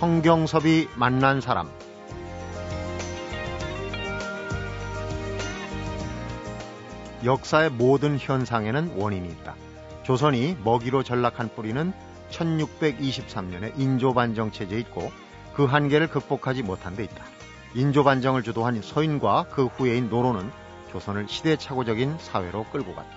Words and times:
성경섭이 0.00 0.88
만난 0.96 1.42
사람 1.42 1.68
역사의 7.22 7.68
모든 7.68 8.16
현상에는 8.18 8.96
원인이 8.96 9.28
있다. 9.28 9.56
조선이 10.02 10.56
먹이로 10.64 11.02
전락한 11.02 11.50
뿌리는 11.54 11.92
1623년에 12.30 13.78
인조반정 13.78 14.52
체제에 14.52 14.78
있고 14.78 15.12
그 15.52 15.66
한계를 15.66 16.08
극복하지 16.08 16.62
못한 16.62 16.96
데 16.96 17.04
있다. 17.04 17.22
인조반정을 17.74 18.42
주도한 18.42 18.80
서인과 18.80 19.48
그 19.50 19.66
후예인 19.66 20.08
노로는 20.08 20.50
조선을 20.92 21.28
시대착오적인 21.28 22.16
사회로 22.18 22.64
끌고 22.72 22.94
갔다. 22.94 23.10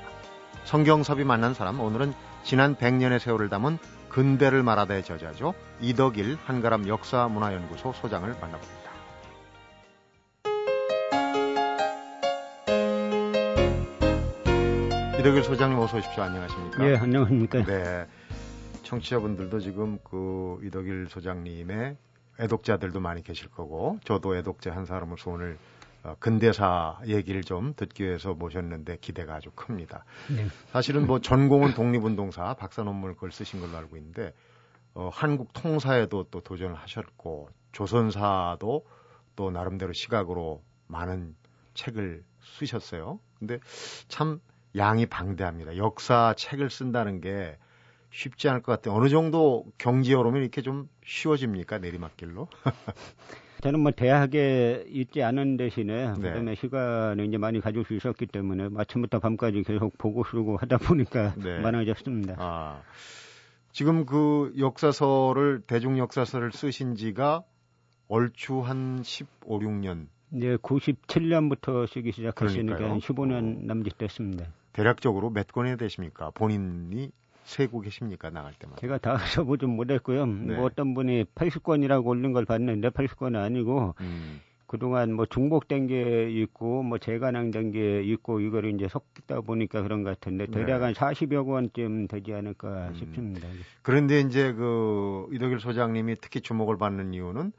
성경섭이 0.66 1.23
만난 1.23 1.54
사람 1.54 1.80
오늘은 1.80 2.13
지난 2.44 2.76
100년의 2.76 3.20
세월을 3.20 3.48
담은 3.48 3.80
근대를 4.13 4.62
말하다의 4.62 5.03
저자죠. 5.03 5.55
이덕일 5.81 6.38
한가람 6.45 6.88
역사문화연구소 6.88 7.94
소장을 7.94 8.30
만나봅니다. 8.30 8.91
이덕일 15.20 15.44
소장님 15.44 15.80
어서 15.80 15.98
오십시오. 15.98 16.21
안녕하십니까? 16.21 16.88
예, 16.88 16.98
안녕하십니까? 16.98 17.63
네. 17.66 18.05
청취자분들도 18.84 19.59
지금 19.59 19.98
그 20.04 20.59
이덕일 20.63 21.07
소장님의 21.09 21.98
애독자들도 22.40 22.99
많이 22.99 23.23
계실 23.23 23.49
거고 23.49 23.98
저도 24.04 24.35
애독자 24.35 24.76
한 24.76 24.85
사람으로서 24.85 25.32
오늘 25.32 25.54
어, 25.54 25.57
근대사 26.20 26.99
얘기를 27.07 27.43
좀 27.43 27.73
듣기 27.76 28.04
위해서 28.04 28.34
모셨는데 28.34 28.98
기대가 28.98 29.35
아주 29.35 29.49
큽니다. 29.51 30.05
네. 30.35 30.48
사실은 30.71 31.07
뭐 31.07 31.20
전공은 31.20 31.73
독립운동사 31.73 32.55
박사 32.55 32.84
논문을 32.84 33.15
그걸 33.15 33.32
쓰신 33.32 33.62
걸로 33.62 33.77
알고 33.77 33.98
있는데 33.98 34.34
어, 34.95 35.10
한국 35.12 35.54
통사에도 35.54 36.26
또 36.29 36.41
도전을 36.41 36.76
하셨고 36.76 37.49
조선사도 37.71 38.85
또 39.35 39.51
나름대로 39.51 39.93
시각으로 39.93 40.62
많은 40.87 41.35
책을 41.73 42.23
쓰셨어요. 42.41 43.20
근데 43.40 43.60
참 44.07 44.40
양이 44.76 45.05
방대합니다. 45.05 45.77
역사 45.77 46.34
책을 46.38 46.70
쓴다는 46.70 47.21
게 47.21 47.57
쉽지 48.12 48.48
않을 48.49 48.62
것 48.62 48.73
같아요. 48.73 48.95
어느 48.95 49.10
정도 49.10 49.65
오르면 50.13 50.41
이렇게 50.41 50.62
좀 50.62 50.88
쉬워집니까? 51.04 51.79
내리막길로? 51.79 52.48
저는 53.64 53.80
뭐 53.80 53.94
대학에 53.94 54.84
있지 54.90 55.24
않은 55.24 55.56
대신에 55.56 56.10
네. 56.10 56.22
그다음에 56.22 56.54
시간을 56.56 57.26
이제 57.26 57.38
많이 57.38 57.62
가질 57.62 57.86
수 57.86 57.94
있었기 57.94 58.26
때문에 58.26 58.68
아침부터 58.76 59.20
밤까지 59.20 59.64
계속 59.64 59.98
보고 59.98 60.26
쓰고 60.26 60.58
하다 60.58 60.80
보니까 60.80 61.34
네. 61.42 61.60
많아졌습니다. 61.60 62.36
아, 62.40 62.82
지금 63.72 64.06
그 64.06 64.53
역사서를 64.59 65.62
대중 65.66 65.97
역사서를 65.97 66.52
쓰신 66.52 66.96
지가 66.96 67.44
얼추 68.09 68.59
한 68.59 69.02
15, 69.02 69.59
16년. 69.59 70.08
네, 70.28 70.58
97년부터 70.58 71.88
쓰기 71.88 72.12
시작했으니까 72.12 72.90
한 72.90 73.00
15년 73.00 73.64
남짓 73.64 73.97
됐습니다. 73.97 74.46
대략적으로 74.74 75.30
몇 75.30 75.47
권이 75.47 75.78
되십니까? 75.78 76.31
본인이 76.31 77.12
세고 77.44 77.81
계십니까? 77.81 78.30
나갈 78.30 78.53
때마다. 78.53 78.80
제가 78.81 78.97
다 78.97 79.18
써보진 79.18 79.69
못했고요. 79.69 80.25
네. 80.25 80.56
뭐 80.56 80.66
어떤 80.66 80.94
분이 80.94 81.25
80권이라고 81.36 82.06
올린 82.06 82.34
걸 82.34 82.46
봤는데 82.46 82.90
80권은 82.90 83.35
아니고 83.35 83.96
음. 84.02 84.41
그동안 84.74 85.13
뭐 85.13 85.28
중복된 85.28 85.85
게 85.85 86.31
있고 86.31 86.81
뭐 86.81 86.97
재간항된 86.97 87.72
게 87.72 88.02
있고 88.03 88.40
이거를 88.40 88.74
이제 88.74 88.88
섞다 88.88 89.41
보니까 89.41 89.84
그런 89.84 90.01
것 90.03 90.09
같은데 90.09 90.47
대략 90.47 90.79
네. 90.79 90.85
한 90.85 90.94
40여 90.94 91.45
권쯤 91.45 92.07
되지 92.07 92.34
않을까 92.34 92.88
음. 92.88 92.95
싶습니다. 92.95 93.47
그런데 93.84 94.22
이제 94.22 94.51
그 94.53 95.28
이덕일 95.31 95.59
소장님이 95.59 96.16
특히 96.22 96.41
주목을 96.41 96.78
받는 96.78 97.13
이유는 97.13 97.51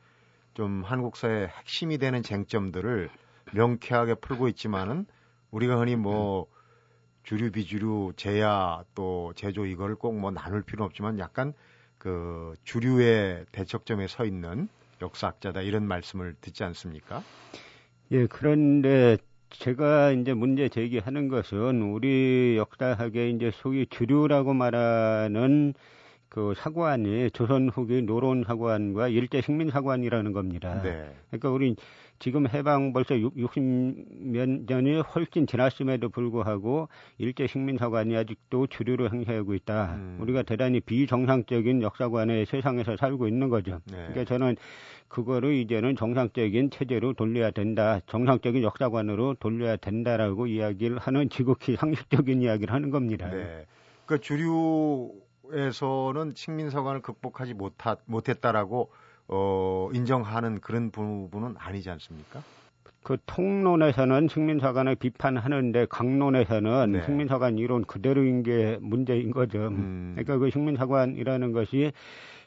좀 0.54 0.82
한국사의 0.82 1.48
핵심이 1.48 1.98
되는 1.98 2.22
쟁점들을 2.22 3.10
명쾌하게 3.52 4.14
풀고 4.14 4.48
있지만은 4.48 5.06
우리가 5.52 5.78
흔히 5.78 5.94
뭐 5.94 6.46
주류 7.24 7.50
비주류 7.50 8.12
제야 8.16 8.84
또 8.94 9.32
제조 9.34 9.66
이거를 9.66 9.96
꼭 9.96 10.12
뭐 10.14 10.30
나눌 10.30 10.62
필요는 10.62 10.86
없지만 10.86 11.18
약간 11.18 11.52
그 11.98 12.54
주류의 12.64 13.46
대척점에 13.52 14.06
서 14.06 14.24
있는 14.24 14.68
역사학자다 15.02 15.62
이런 15.62 15.86
말씀을 15.88 16.34
듣지 16.40 16.62
않습니까? 16.64 17.22
예, 18.12 18.26
그런데 18.26 19.16
제가 19.50 20.10
이제 20.12 20.34
문제 20.34 20.68
제기하는 20.68 21.28
것은 21.28 21.82
우리 21.82 22.56
역사학의 22.58 23.32
이제 23.32 23.50
소위 23.54 23.86
주류라고 23.86 24.52
말하는 24.52 25.74
그 26.28 26.52
사관이 26.56 27.30
조선 27.30 27.68
후기 27.68 28.02
노론 28.02 28.44
사관과 28.44 29.08
일제 29.08 29.40
식민 29.40 29.70
사관이라는 29.70 30.32
겁니다. 30.32 30.80
네. 30.82 31.14
그러니까 31.30 31.50
우리 31.50 31.76
지금 32.18 32.46
해방 32.48 32.92
벌써 32.92 33.14
60몇 33.14 34.66
년이 34.66 35.00
훨씬 35.00 35.46
지났음에도 35.46 36.08
불구하고 36.08 36.88
일제 37.18 37.46
식민사관이 37.46 38.16
아직도 38.16 38.66
주류를 38.68 39.12
행사하고 39.12 39.54
있다. 39.54 39.94
음. 39.94 40.18
우리가 40.20 40.42
대단히 40.42 40.80
비정상적인 40.80 41.82
역사관의 41.82 42.46
세상에서 42.46 42.96
살고 42.96 43.28
있는 43.28 43.48
거죠. 43.48 43.80
네. 43.86 43.96
그러니까 43.96 44.24
저는 44.24 44.56
그거를 45.08 45.54
이제는 45.54 45.96
정상적인 45.96 46.70
체제로 46.70 47.12
돌려야 47.12 47.50
된다. 47.50 48.00
정상적인 48.06 48.62
역사관으로 48.62 49.34
돌려야 49.34 49.76
된다라고 49.76 50.46
이야기를 50.46 50.98
하는 50.98 51.28
지극히 51.28 51.76
상식적인 51.76 52.42
이야기를 52.42 52.72
하는 52.72 52.90
겁니다. 52.90 53.28
네. 53.30 53.66
그 54.06 54.20
주류에서는 54.20 55.12
식민사관을 56.34 57.00
극복하지 57.02 57.54
못하, 57.54 57.96
못했다라고 58.06 58.90
어, 59.28 59.88
인정하는 59.92 60.60
그런 60.60 60.90
부분은 60.90 61.54
아니지 61.58 61.90
않습니까? 61.90 62.42
그 63.02 63.18
통론에서는 63.26 64.28
식민사관을 64.28 64.94
비판하는데 64.94 65.86
강론에서는 65.90 66.92
네. 66.92 67.04
식민사관 67.04 67.58
이론 67.58 67.84
그대로인 67.84 68.42
게 68.42 68.78
문제인 68.80 69.30
거죠. 69.30 69.68
음. 69.68 70.12
그러니까 70.14 70.38
그 70.38 70.50
식민사관이라는 70.50 71.52
것이 71.52 71.92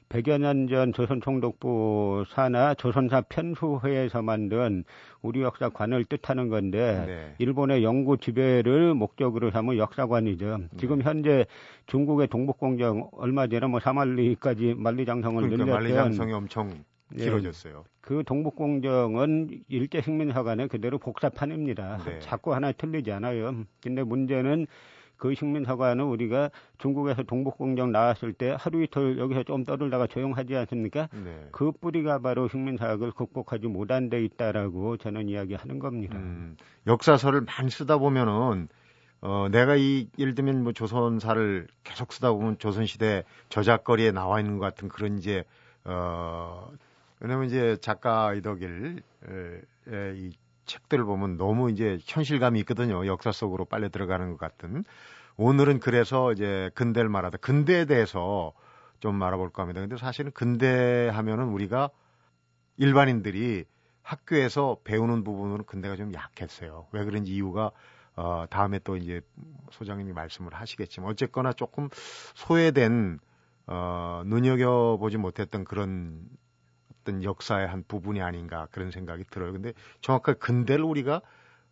100여 0.10 0.40
년 0.40 0.68
전 0.68 0.94
조선총독부 0.94 2.26
사나 2.30 2.74
조선사 2.74 3.22
편수회에서 3.22 4.22
만든 4.22 4.84
우리 5.22 5.42
역사관을 5.42 6.06
뜻하는 6.06 6.50
건데 6.50 7.04
네. 7.06 7.36
일본의 7.40 7.84
영구 7.84 8.18
지배를 8.18 8.94
목적으로 8.94 9.52
삼은 9.52 9.78
역사관이죠. 9.78 10.58
네. 10.58 10.68
지금 10.78 11.02
현재 11.02 11.46
중국의 11.88 12.28
동북공정 12.28 13.10
얼마 13.14 13.48
전에 13.48 13.68
뭐 13.68 13.80
사만리까지 13.80 14.76
만리장성을 14.78 15.42
그러니까 15.42 15.66
늘렸던 15.66 15.84
만리장성이 15.84 16.34
엄청 16.34 16.72
예. 17.18 17.24
길어졌어요. 17.24 17.84
예, 17.86 17.90
그 18.02 18.24
동북공정은 18.26 19.62
일제 19.68 20.02
식민사관의 20.02 20.68
그대로 20.68 20.98
복사판입니다. 20.98 22.00
네. 22.06 22.20
자꾸 22.20 22.54
하나 22.54 22.72
틀리지 22.72 23.12
않아요. 23.12 23.64
근데 23.82 24.04
문제는 24.04 24.68
그 25.18 25.34
식민사관은 25.36 26.06
우리가 26.06 26.52
중국에서 26.78 27.24
동북공정 27.24 27.92
나왔을 27.92 28.34
때 28.34 28.56
하루 28.58 28.84
이틀 28.84 29.18
여기서 29.18 29.44
좀 29.44 29.64
떠들다가 29.66 30.08
조용하지 30.08 30.56
않습니까? 30.56 31.10
네. 31.12 31.48
그 31.52 31.72
뿌리가 31.72 32.20
바로 32.20 32.48
식민사학을 32.48 33.12
극복하지 33.12 33.68
못한 33.68 34.10
데 34.10 34.24
있다라고 34.24 34.98
저는 34.98 35.28
이야기하는 35.28 35.80
겁니다. 35.80 36.18
음, 36.18 36.56
역사서를 36.86 37.42
많이 37.42 37.70
쓰다 37.70 37.98
보면은 37.98 38.70
어, 39.22 39.48
내가 39.50 39.76
이, 39.76 40.08
예를 40.20 40.36
들면 40.36 40.64
뭐 40.64 40.74
조선사를 40.74 41.68
계속 41.84 42.14
쓰다 42.14 42.32
보면 42.32 42.60
조선시대 42.60 43.24
저작거리에 43.50 44.12
나와 44.12 44.40
있는 44.40 44.60
것 44.60 44.66
같은 44.66 44.90
그런 44.90 45.18
이제, 45.18 45.44
어, 45.86 46.70
왜냐면 47.20 47.46
이제 47.46 47.78
작가 47.82 48.34
이덕일, 48.36 49.02
에, 49.28 50.14
이 50.16 50.32
책들을 50.68 51.04
보면 51.06 51.38
너무 51.38 51.72
이제 51.72 51.98
현실감이 52.06 52.60
있거든요. 52.62 53.06
역사 53.08 53.32
속으로 53.32 53.66
빨려 53.66 53.90
들어가는 53.90 54.30
것 54.32 54.38
같은. 54.38 54.84
오늘은 55.38 55.80
그래서 55.80 56.32
이제 56.34 56.70
근대를 56.76 57.10
말하다. 57.10 57.38
근대에 57.38 57.86
대해서 57.86 58.54
좀 59.00 59.22
알아볼까 59.22 59.64
합니다. 59.64 59.82
근데 59.82 59.98
사실은 59.98 60.32
근대 60.32 61.10
하면은 61.12 61.46
우리가 61.50 61.90
일반인들이 62.78 63.66
학교에서 64.02 64.78
배우는 64.84 65.24
부분으로 65.24 65.66
근대가 65.66 65.96
좀 65.96 66.14
약했어요. 66.14 66.88
왜 66.92 67.04
그런지 67.04 67.34
이유가 67.34 67.72
어 68.16 68.46
다음에 68.50 68.80
또 68.80 68.98
이제 68.98 69.22
소장님이 69.72 70.14
말씀을 70.14 70.54
하시겠지만 70.54 71.10
어쨌거나 71.12 71.54
조금 71.54 71.90
소외된 72.34 73.20
어 73.68 74.24
눈여겨 74.26 74.98
보지 75.00 75.18
못했던 75.18 75.66
그런 75.66 76.22
어떤 77.08 77.24
역사의 77.24 77.68
한 77.68 77.84
부분이 77.88 78.22
아닌가 78.22 78.68
그런 78.72 78.92
생각이 78.92 79.24
들어요. 79.32 79.54
근데 79.54 79.72
정확하게 80.02 80.40
근대를 80.40 80.84
우리가 80.84 81.22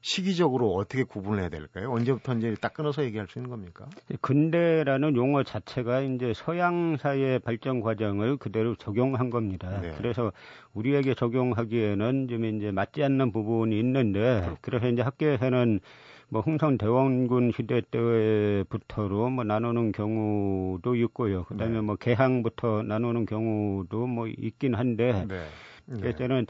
시기적으로 0.05 0.75
어떻게 0.75 1.01
구분을 1.01 1.39
해야 1.39 1.49
될까요? 1.49 1.91
언제부터 1.91 2.35
이제 2.35 2.55
딱 2.61 2.75
끊어서 2.75 3.03
얘기할 3.03 3.27
수 3.27 3.39
있는 3.39 3.49
겁니까? 3.49 3.87
근대라는 4.21 5.15
용어 5.15 5.41
자체가 5.41 6.01
이제 6.01 6.31
서양사의 6.35 7.39
발전 7.39 7.81
과정을 7.81 8.37
그대로 8.37 8.75
적용한 8.75 9.31
겁니다. 9.31 9.81
네. 9.81 9.95
그래서 9.97 10.31
우리에게 10.75 11.15
적용하기에는 11.15 12.27
좀 12.27 12.45
이제 12.45 12.69
맞지 12.69 13.03
않는 13.03 13.31
부분이 13.31 13.79
있는데 13.79 14.41
그렇군요. 14.41 14.57
그래서 14.61 14.87
이제 14.89 15.01
학교에서는 15.01 15.79
뭐 16.29 16.41
흥선 16.41 16.77
대원군 16.77 17.51
시대 17.55 17.81
때부터로 17.89 19.31
뭐 19.31 19.43
나누는 19.43 19.91
경우도 19.91 20.93
있고요. 20.97 21.45
그다음에 21.45 21.77
네. 21.77 21.81
뭐 21.81 21.95
개항부터 21.95 22.83
나누는 22.83 23.25
경우도 23.25 24.05
뭐 24.05 24.27
있긴 24.27 24.75
한데 24.75 25.25
네. 25.87 26.15
저는 26.15 26.45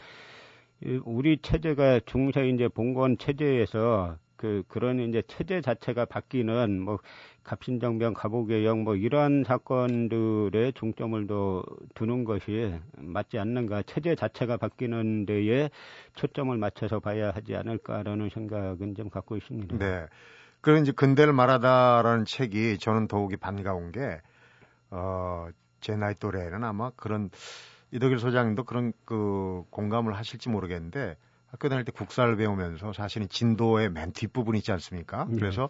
우리 1.06 1.38
체제가 1.42 2.02
중세 2.06 2.48
이제 2.50 2.68
봉건 2.68 3.18
체제에서 3.18 4.18
그 4.38 4.64
그런 4.68 5.00
이제 5.00 5.24
체제 5.28 5.62
자체가 5.62 6.06
바뀌는 6.06 6.80
뭐 6.82 7.00
갑신정변 7.44 8.14
갑오개혁 8.14 8.80
뭐 8.80 8.96
이러한 8.96 9.44
사건들의 9.46 10.74
중점을 10.74 11.28
더 11.28 11.64
두는 11.94 12.26
것이 12.26 12.74
맞지 12.98 13.40
않는가 13.40 13.84
체제 13.84 14.16
자체가 14.16 14.58
바뀌는 14.58 15.26
데에 15.26 15.70
초점을 16.16 16.56
맞춰서 16.58 17.00
봐야 17.00 17.32
하지 17.32 17.56
않을까라는 17.56 18.30
생각은 18.30 18.96
좀 18.96 19.10
갖고 19.10 19.38
있습니다. 19.38 19.78
네. 19.78 20.06
그런 20.62 20.82
이제 20.82 20.92
근대를 20.92 21.32
말하다라는 21.34 22.26
책이 22.26 22.80
저는 22.80 23.08
더욱이 23.08 23.38
반가운 23.38 23.92
게 23.92 24.20
어, 24.90 25.48
제 25.80 25.96
나이 25.96 26.16
또래는 26.16 26.64
아마 26.64 26.90
그런 26.96 27.30
이덕일 27.96 28.20
소장님도 28.20 28.66
그런 28.66 28.92
그 29.06 29.64
공감을 29.70 30.18
하실지 30.18 30.50
모르겠는데 30.50 31.16
학교 31.48 31.70
다닐 31.70 31.86
때 31.86 31.94
국사를 31.94 32.36
배우면서 32.36 32.92
사실은 32.92 33.30
진도의 33.30 33.90
맨 33.90 34.12
뒷부분 34.12 34.56
있지 34.58 34.74
않습니까? 34.74 35.26
네. 35.30 35.38
그래서 35.40 35.70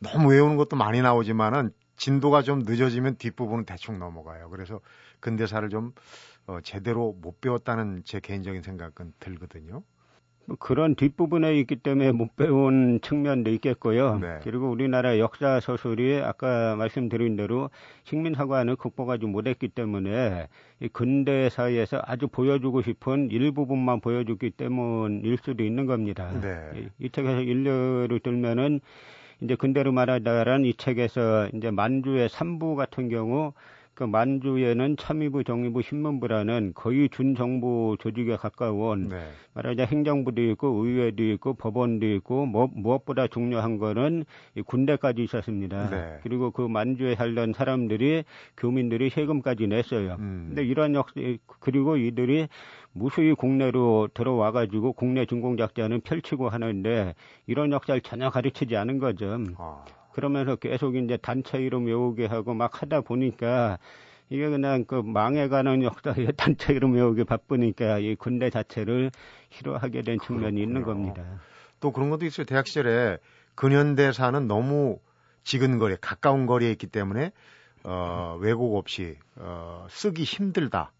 너무 0.00 0.30
외우는 0.30 0.56
것도 0.56 0.76
많이 0.76 1.00
나오지만은 1.00 1.70
진도가 1.96 2.42
좀 2.42 2.60
늦어지면 2.64 3.16
뒷부분은 3.16 3.64
대충 3.64 4.00
넘어가요. 4.00 4.50
그래서 4.50 4.80
근대사를 5.20 5.68
좀 5.68 5.92
어, 6.48 6.58
제대로 6.64 7.12
못 7.12 7.40
배웠다는 7.40 8.02
제 8.04 8.18
개인적인 8.18 8.62
생각은 8.62 9.12
들거든요. 9.20 9.84
뭐 10.46 10.56
그런 10.58 10.94
뒷부분에 10.94 11.56
있기 11.60 11.76
때문에 11.76 12.12
못 12.12 12.34
배운 12.36 13.00
측면도 13.00 13.50
있겠고요. 13.50 14.18
네. 14.18 14.40
그리고 14.42 14.70
우리나라 14.70 15.18
역사 15.18 15.60
서술이 15.60 16.20
아까 16.22 16.74
말씀드린 16.76 17.36
대로 17.36 17.70
식민사관을 18.04 18.76
극복하지 18.76 19.26
못했기 19.26 19.68
때문에 19.68 20.48
이 20.80 20.88
근대사에서 20.88 22.02
아주 22.04 22.26
보여주고 22.28 22.82
싶은 22.82 23.30
일부분만 23.30 24.00
보여주기 24.00 24.50
때문일 24.50 25.38
수도 25.42 25.62
있는 25.62 25.86
겁니다. 25.86 26.30
네. 26.40 26.80
이, 26.80 27.06
이 27.06 27.10
책에서 27.10 27.40
일례를 27.40 28.20
들면은 28.20 28.80
이제 29.42 29.56
근대로 29.56 29.92
말하자면 29.92 30.64
이 30.64 30.74
책에서 30.74 31.48
이제 31.54 31.70
만주의 31.70 32.28
3부 32.28 32.76
같은 32.76 33.08
경우 33.08 33.52
그 34.02 34.06
만주에는 34.08 34.96
참의부, 34.96 35.44
정의부, 35.44 35.80
신문부라는 35.80 36.72
거의 36.74 37.08
준정부 37.08 37.96
조직에 38.00 38.34
가까운 38.34 39.08
네. 39.08 39.28
말하자 39.54 39.84
행정부도 39.84 40.42
있고 40.42 40.84
의회도 40.84 41.22
있고 41.34 41.54
법원도 41.54 42.04
있고 42.14 42.46
뭐, 42.46 42.68
무엇보다 42.74 43.28
중요한 43.28 43.78
거는 43.78 44.24
이 44.56 44.62
군대까지 44.62 45.22
있었습니다. 45.22 45.88
네. 45.90 46.18
그리고 46.24 46.50
그 46.50 46.62
만주에 46.62 47.14
살던 47.14 47.52
사람들이 47.52 48.24
교민들이 48.56 49.08
세금까지 49.08 49.68
냈어요. 49.68 50.16
음. 50.18 50.46
근데 50.48 50.64
이런 50.64 50.96
역 50.96 51.06
그리고 51.60 51.96
이들이 51.96 52.48
무수히 52.92 53.34
국내로 53.34 54.08
들어와 54.14 54.50
가지고 54.50 54.94
국내 54.94 55.26
준공작전은 55.26 56.00
펼치고 56.00 56.48
하는데 56.48 57.14
이런 57.46 57.70
역사를 57.70 58.00
전혀 58.00 58.30
가르치지 58.30 58.76
않은 58.76 58.98
거죠. 58.98 59.38
아. 59.58 59.84
그러면서 60.12 60.56
계속 60.56 60.96
이제 60.96 61.16
단체 61.16 61.58
이름 61.58 61.86
외우게 61.86 62.26
하고 62.26 62.54
막 62.54 62.82
하다 62.82 63.02
보니까 63.02 63.78
이게 64.28 64.48
그냥 64.48 64.84
그 64.84 64.94
망해가는 64.94 65.82
역사에 65.82 66.14
단체 66.36 66.72
이름 66.72 66.94
외우기 66.94 67.24
바쁘니까 67.24 67.98
이 67.98 68.14
군대 68.14 68.50
자체를 68.50 69.10
싫어하게 69.50 70.02
된 70.02 70.18
측면이 70.18 70.56
그렇군요. 70.56 70.62
있는 70.62 70.82
겁니다. 70.82 71.40
또 71.80 71.92
그런 71.92 72.10
것도 72.10 72.24
있어요. 72.24 72.46
대학 72.46 72.66
시절에 72.66 73.18
근현대사는 73.54 74.46
너무 74.46 74.98
지근 75.44 75.78
거리, 75.78 75.96
가까운 76.00 76.46
거리에 76.46 76.70
있기 76.70 76.86
때문에 76.86 77.32
어, 77.84 78.38
왜곡 78.40 78.76
없이 78.76 79.18
어, 79.36 79.86
쓰기 79.90 80.24
힘들다. 80.24 80.92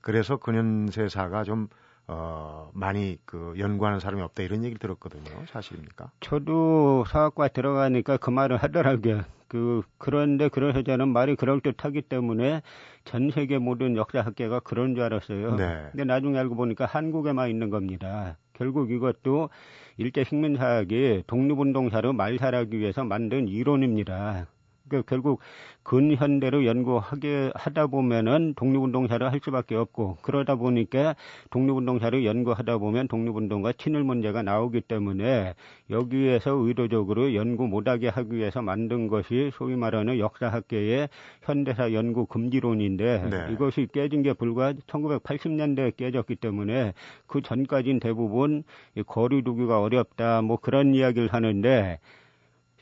그래서 0.00 0.36
근현세사가 0.36 1.44
좀 1.44 1.68
어, 2.08 2.70
많이 2.72 3.18
그 3.24 3.54
연구하는 3.58 4.00
사람이 4.00 4.22
없다 4.22 4.42
이런 4.42 4.64
얘기를 4.64 4.78
들었거든요. 4.78 5.24
사실입니까? 5.46 6.12
저도 6.20 7.04
사학과 7.08 7.48
들어가니까 7.48 8.16
그 8.16 8.30
말을 8.30 8.56
하더라고요. 8.58 9.22
그 9.48 9.82
그런데 9.98 10.48
그래서 10.48 10.82
저는 10.82 11.08
말이 11.08 11.36
그럴 11.36 11.60
듯하기 11.60 12.02
때문에 12.02 12.62
전 13.04 13.30
세계 13.30 13.58
모든 13.58 13.96
역사학계가 13.96 14.60
그런 14.60 14.94
줄 14.94 15.04
알았어요. 15.04 15.54
네. 15.54 15.88
근데 15.92 16.04
나중에 16.04 16.38
알고 16.38 16.56
보니까 16.56 16.84
한국에만 16.84 17.48
있는 17.48 17.70
겁니다. 17.70 18.36
결국 18.54 18.90
이것도 18.90 19.50
일제 19.98 20.24
식민사학이 20.24 21.24
독립운동사로 21.26 22.12
말살하기 22.12 22.78
위해서 22.78 23.04
만든 23.04 23.48
이론입니다. 23.48 24.46
그 24.88 25.02
결국 25.02 25.40
근현대로 25.82 26.64
연구하게 26.64 27.52
하다 27.54 27.88
보면은 27.88 28.54
독립운동사를 28.54 29.30
할 29.30 29.40
수밖에 29.42 29.74
없고 29.76 30.18
그러다 30.22 30.56
보니까 30.56 31.14
독립운동사를 31.50 32.24
연구하다 32.24 32.78
보면 32.78 33.08
독립운동과 33.08 33.72
친일 33.72 34.02
문제가 34.02 34.42
나오기 34.42 34.80
때문에 34.82 35.54
여기에서 35.90 36.52
의도적으로 36.52 37.34
연구 37.34 37.68
못하게 37.68 38.08
하기 38.08 38.36
위해서 38.36 38.62
만든 38.62 39.06
것이 39.06 39.50
소위 39.54 39.76
말하는 39.76 40.18
역사학계의 40.18 41.08
현대사 41.42 41.92
연구 41.92 42.26
금지론인데 42.26 43.28
네. 43.30 43.52
이것이 43.52 43.88
깨진 43.92 44.22
게 44.22 44.32
불과 44.32 44.72
1980년대에 44.72 45.96
깨졌기 45.96 46.36
때문에 46.36 46.94
그 47.26 47.42
전까지는 47.42 48.00
대부분 48.00 48.64
거리두기가 49.06 49.80
어렵다 49.80 50.42
뭐 50.42 50.56
그런 50.56 50.94
이야기를 50.94 51.32
하는데 51.32 52.00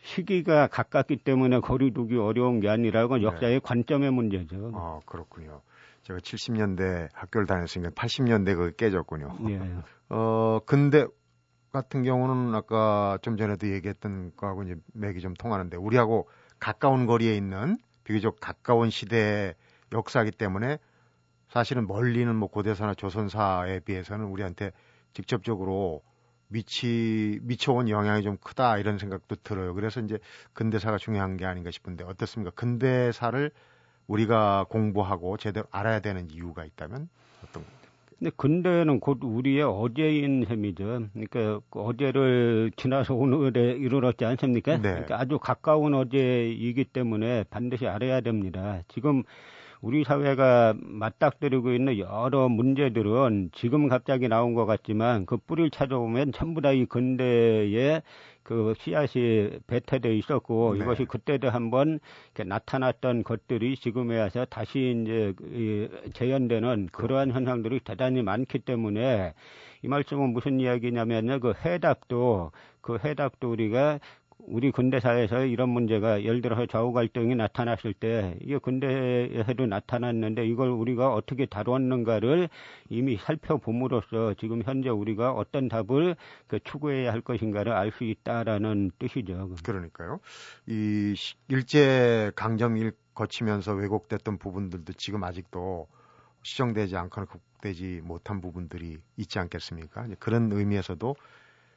시기가 0.05 0.67
가깝기 0.67 1.17
때문에 1.17 1.61
거리두기 1.61 2.17
어려운 2.17 2.61
게 2.61 2.69
아니라고 2.69 3.17
네. 3.17 3.23
역사의 3.25 3.61
관점의 3.61 4.11
문제죠. 4.11 4.73
아, 4.75 5.01
그렇군요. 5.07 5.63
제가 6.03 6.19
70년대 6.19 7.09
학교를 7.15 7.47
다녔으니까 7.47 7.91
80년대 7.93 8.55
그 8.55 8.77
깨졌군요. 8.77 9.35
네. 9.41 9.59
어, 10.11 10.61
근데 10.67 11.07
같은 11.73 12.03
경우는 12.03 12.55
아까 12.55 13.19
좀 13.23 13.39
전에도 13.39 13.67
얘기했던 13.73 14.33
거하고 14.37 14.65
이제 14.65 14.77
맥이 14.93 15.21
좀 15.21 15.33
통하는데 15.33 15.77
우리하고 15.79 16.29
가까운 16.61 17.07
거리에 17.07 17.35
있는 17.35 17.79
비교적 18.05 18.37
가까운 18.41 18.91
시대의 18.91 19.55
역사이기 19.93 20.33
때문에 20.33 20.79
사실은 21.49 21.87
멀리는 21.87 22.35
뭐 22.37 22.49
고대사나 22.49 22.95
조선사에 22.95 23.81
비해서는 23.81 24.27
우리한테 24.27 24.71
직접적으로 25.15 26.03
미치 26.49 27.39
미쳐온 27.43 27.89
영향이 27.89 28.23
좀 28.23 28.37
크다 28.37 28.79
이런 28.79 28.99
생각도 28.99 29.37
들어요. 29.43 29.75
그래서 29.75 30.01
이제 30.01 30.19
근대사가 30.53 30.99
중요한 30.99 31.37
게 31.37 31.45
아닌가 31.45 31.71
싶은데 31.71 32.05
어떻습니까? 32.05 32.53
근대사를 32.55 33.51
우리가 34.07 34.67
공부하고 34.69 35.37
제대로 35.37 35.67
알아야 35.71 36.01
되는 36.01 36.31
이유가 36.31 36.65
있다면 36.65 37.09
어떤 37.43 37.65
근데 38.19 38.31
근대는 38.37 39.01
곧 39.01 39.19
우리의 39.23 39.63
어제인 39.63 40.45
셈이죠. 40.47 41.09
그러니까 41.13 41.61
그 41.69 41.81
어제를 41.81 42.71
지나서 42.77 43.15
오늘에 43.15 43.73
이르렀지 43.73 44.25
않습니까? 44.25 44.77
네. 44.77 44.83
그러니까 44.83 45.21
아주 45.21 45.39
가까운 45.39 45.95
어제이기 45.95 46.85
때문에 46.85 47.45
반드시 47.51 47.87
알아야 47.87 48.21
됩니다. 48.21 48.83
지금 48.89 49.25
우리 49.85 50.03
사회가 50.03 50.75
맞닥뜨리고 50.81 51.75
있는 51.75 51.99
여러 51.99 52.49
문제들은 52.49 53.51
지금 53.53 53.89
갑자기 53.89 54.29
나온 54.29 54.55
것 54.55 54.65
같지만 54.65 55.27
그 55.27 55.37
뿌리를 55.37 55.71
찾아보면 55.71 56.33
전부 56.33 56.63
다 56.63 56.73
이 56.73 56.87
근대에 56.87 58.01
그 58.43 58.75
씨앗이 58.79 59.59
배태돼 59.67 60.17
있었고 60.17 60.75
네. 60.75 60.81
이것이 60.81 61.05
그때도 61.05 61.51
한번 61.51 62.01
나타났던 62.35 63.25
것들이 63.25 63.77
지금에 63.77 64.19
와서 64.19 64.47
다시 64.47 65.03
이제 65.03 65.35
재현되는 66.15 66.89
그러한 66.91 67.33
현상들이 67.33 67.81
대단히 67.81 68.23
많기 68.23 68.61
때문에 68.61 69.35
이 69.83 69.89
말씀은 69.89 70.33
무슨 70.33 70.61
이야기냐면요 70.61 71.41
그 71.41 71.53
해답도 71.63 72.53
그 72.81 72.99
해답도 73.05 73.51
우리가 73.51 73.99
우리 74.39 74.71
근대사에서 74.71 75.47
이런 75.47 75.71
문제가 75.71 76.23
예를 76.23 76.43
들어서 76.43 76.67
좌우 76.67 76.93
갈등이 76.93 77.35
나타났을 77.35 77.95
때 77.95 78.37
이게 78.43 78.59
근대에도 78.59 79.67
나타났는데 79.67 80.47
이걸 80.47 80.69
우리가 80.69 81.15
어떻게 81.15 81.47
다뤘는가를 81.47 82.49
이미 82.91 83.17
살펴봄으로써 83.17 84.35
지금 84.35 84.63
현재 84.63 84.91
우리가 84.91 85.33
어떤 85.33 85.69
답을 85.69 86.17
그 86.47 86.59
추구해야 86.61 87.13
할 87.13 87.21
것인가를 87.21 87.73
알 87.73 87.95
수 87.95 88.03
있다라는 88.03 88.91
뜻이죠. 88.99 89.55
그러니까요. 89.63 90.19
이 90.67 91.15
일제 91.49 92.33
강점기를 92.35 92.93
거치면서 93.15 93.73
왜곡됐던 93.75 94.39
부분들도 94.39 94.95
지금 94.95 95.23
아직도 95.23 95.87
시정되지 96.43 96.97
않거나 96.97 97.27
극복되지 97.27 98.03
못한 98.05 98.41
부분들이 98.41 98.99
있지 99.17 99.39
않겠습니까? 99.39 100.09
그런 100.19 100.53
의미에서도 100.53 101.15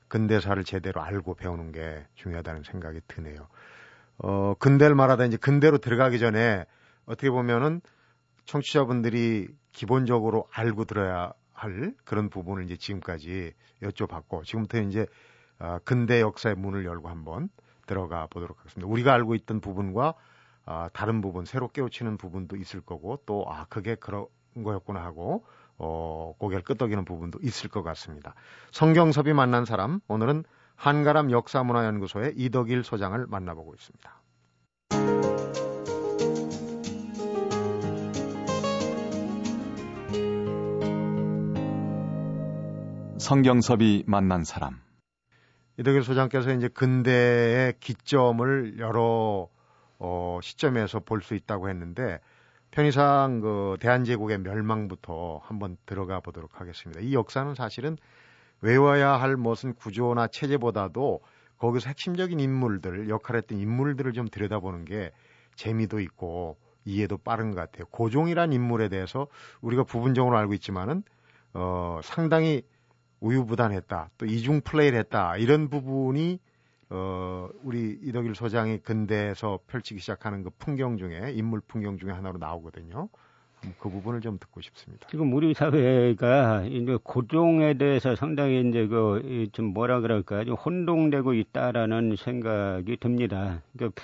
근대사를 0.07 0.63
제대로 0.63 1.01
알고 1.01 1.35
배우는 1.35 1.71
게 1.71 2.05
중요하다는 2.15 2.63
생각이 2.63 3.01
드네요. 3.07 3.47
어, 4.19 4.53
근대를 4.55 4.95
말하다 4.95 5.25
이제 5.25 5.37
근대로 5.37 5.77
들어가기 5.77 6.19
전에 6.19 6.65
어떻게 7.05 7.29
보면은 7.29 7.81
청취자분들이 8.45 9.47
기본적으로 9.71 10.47
알고 10.51 10.85
들어야 10.85 11.33
할 11.53 11.93
그런 12.05 12.29
부분을 12.29 12.63
이제 12.63 12.77
지금까지 12.77 13.53
여쭤봤고 13.81 14.43
지금부터 14.43 14.79
이제 14.81 15.05
어, 15.59 15.77
근대 15.83 16.21
역사의 16.21 16.55
문을 16.55 16.85
열고 16.85 17.09
한번 17.09 17.49
들어가 17.85 18.27
보도록 18.27 18.59
하겠습니다. 18.59 18.87
우리가 18.89 19.13
알고 19.13 19.35
있던 19.35 19.59
부분과 19.59 20.13
어, 20.65 20.87
다른 20.93 21.21
부분, 21.21 21.45
새로 21.45 21.69
깨우치는 21.69 22.17
부분도 22.17 22.57
있을 22.57 22.81
거고 22.81 23.21
또 23.25 23.45
아 23.49 23.65
그게 23.69 23.95
그런 23.95 24.25
거였구나 24.63 25.01
하고 25.03 25.45
어, 25.77 26.33
고개를 26.37 26.63
끄덕이는 26.63 27.05
부분도 27.05 27.39
있을 27.43 27.69
것 27.69 27.83
같습니다. 27.83 28.33
성경섭이 28.71 29.33
만난 29.33 29.65
사람 29.65 29.99
오늘은 30.07 30.43
한가람 30.75 31.31
역사문화연구소의 31.31 32.33
이덕일 32.35 32.83
소장을 32.83 33.25
만나보고 33.27 33.73
있습니다. 33.73 34.21
성경섭이 43.19 44.03
만난 44.07 44.43
사람 44.43 44.79
이덕일 45.77 46.03
소장께서 46.03 46.53
이제 46.53 46.67
근대의 46.69 47.73
기점을 47.79 48.79
여러 48.79 49.49
어, 49.99 50.39
시점에서 50.41 50.99
볼 50.99 51.21
수 51.21 51.33
있다고 51.35 51.69
했는데 51.69 52.19
편의상 52.71 53.39
그 53.39 53.77
대한제국의 53.79 54.39
멸망부터 54.39 55.41
한번 55.43 55.77
들어가 55.85 56.19
보도록 56.19 56.59
하겠습니다. 56.59 57.01
이 57.01 57.13
역사는 57.13 57.55
사실은 57.55 57.97
외워야 58.61 59.11
할 59.13 59.35
무슨 59.35 59.73
구조나 59.73 60.27
체제보다도 60.27 61.21
거기서 61.57 61.89
핵심적인 61.89 62.39
인물들, 62.39 63.09
역할했던 63.09 63.57
인물들을 63.57 64.13
좀 64.13 64.27
들여다보는 64.27 64.85
게 64.85 65.11
재미도 65.55 65.99
있고 66.01 66.57
이해도 66.85 67.17
빠른 67.17 67.51
것 67.51 67.57
같아요. 67.57 67.85
고종이란 67.91 68.53
인물에 68.53 68.89
대해서 68.89 69.27
우리가 69.61 69.83
부분적으로 69.83 70.37
알고 70.37 70.53
있지만은 70.53 71.03
어, 71.53 71.99
상당히 72.03 72.61
우유부단했다. 73.19 74.11
또 74.17 74.25
이중 74.25 74.61
플레이를 74.61 74.99
했다. 74.99 75.37
이런 75.37 75.69
부분이 75.69 76.39
어, 76.89 77.49
우리 77.63 77.97
이덕일 78.01 78.35
소장이 78.35 78.79
근대에서 78.79 79.59
펼치기 79.67 79.99
시작하는 79.99 80.43
그 80.43 80.49
풍경 80.57 80.97
중에 80.97 81.31
인물 81.33 81.61
풍경 81.67 81.97
중에 81.97 82.11
하나로 82.11 82.37
나오거든요. 82.37 83.09
그 83.79 83.89
부분을 83.89 84.21
좀 84.21 84.37
듣고 84.37 84.61
싶습니다. 84.61 85.07
지금 85.09 85.33
우리 85.33 85.53
사회가 85.53 86.65
이제 86.65 86.97
고종에 87.03 87.73
대해서 87.73 88.15
상당히 88.15 88.61
이제 88.69 88.87
그 88.87 89.49
좀 89.51 89.73
뭐라 89.73 89.99
그럴까 89.99 90.45
좀 90.45 90.55
혼동되고 90.55 91.33
있다라는 91.33 92.15
생각이 92.17 92.97
듭니다. 92.97 93.61
그러니까 93.75 94.01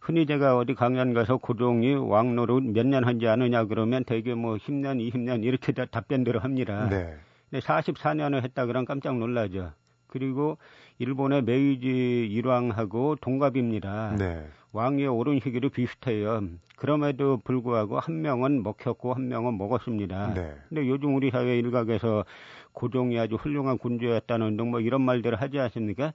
흔히 0.00 0.26
제가 0.26 0.56
어디 0.56 0.74
강연 0.74 1.14
가서 1.14 1.36
고종이 1.36 1.94
왕노릇 1.94 2.64
몇년 2.64 3.04
한지 3.04 3.26
아느냐 3.28 3.64
그러면 3.64 4.04
대개 4.04 4.34
뭐 4.34 4.56
10년, 4.56 4.98
20년 5.12 5.44
이렇게 5.44 5.72
다 5.72 5.84
답변들을 5.86 6.42
합니다. 6.44 6.88
네. 6.88 7.14
근데 7.50 7.64
44년을 7.64 8.42
했다 8.42 8.66
그러면 8.66 8.84
깜짝 8.86 9.18
놀라죠. 9.18 9.72
그리고 10.08 10.58
일본의 10.98 11.42
메이지 11.42 12.26
일왕하고 12.30 13.16
동갑입니다. 13.20 14.16
네. 14.18 14.46
왕위에 14.72 15.06
오른 15.06 15.40
시기도 15.40 15.68
비슷해요. 15.70 16.42
그럼에도 16.76 17.38
불구하고 17.38 17.98
한 17.98 18.20
명은 18.22 18.62
먹혔고 18.62 19.14
한 19.14 19.28
명은 19.28 19.56
먹었습니다. 19.56 20.34
네. 20.34 20.54
근데 20.68 20.86
요즘 20.88 21.14
우리 21.14 21.30
사회 21.30 21.58
일각에서 21.58 22.24
고종이 22.72 23.18
아주 23.18 23.36
훌륭한 23.36 23.78
군주였다는 23.78 24.56
등 24.56 24.70
뭐 24.70 24.80
이런 24.80 25.00
말들을 25.02 25.40
하지 25.40 25.58
않습니까? 25.58 26.12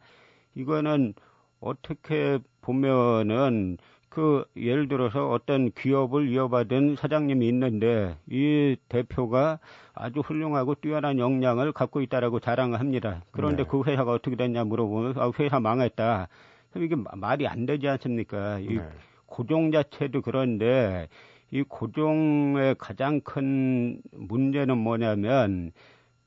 이거는 0.55 1.13
어떻게 1.59 2.37
보면은 2.61 3.77
그 4.11 4.43
예를 4.57 4.89
들어서 4.89 5.29
어떤 5.29 5.71
기업을 5.71 6.27
이어받은 6.27 6.97
사장님이 6.97 7.47
있는데 7.47 8.17
이 8.29 8.75
대표가 8.89 9.59
아주 9.93 10.19
훌륭하고 10.19 10.75
뛰어난 10.75 11.17
역량을 11.17 11.71
갖고 11.71 12.01
있다라고 12.01 12.41
자랑을 12.41 12.81
합니다. 12.81 13.23
그런데 13.31 13.63
네. 13.63 13.69
그 13.69 13.83
회사가 13.83 14.11
어떻게 14.11 14.35
됐냐 14.35 14.65
물어보면 14.65 15.13
아, 15.17 15.31
회사 15.39 15.61
망했다. 15.61 16.27
그럼 16.71 16.85
이게 16.85 16.97
말이 17.13 17.47
안 17.47 17.65
되지 17.65 17.87
않습니까? 17.87 18.59
이 18.59 18.75
네. 18.75 18.89
고종 19.27 19.71
자체도 19.71 20.23
그런데 20.23 21.07
이 21.49 21.63
고종의 21.63 22.75
가장 22.77 23.21
큰 23.21 24.01
문제는 24.11 24.77
뭐냐면 24.77 25.71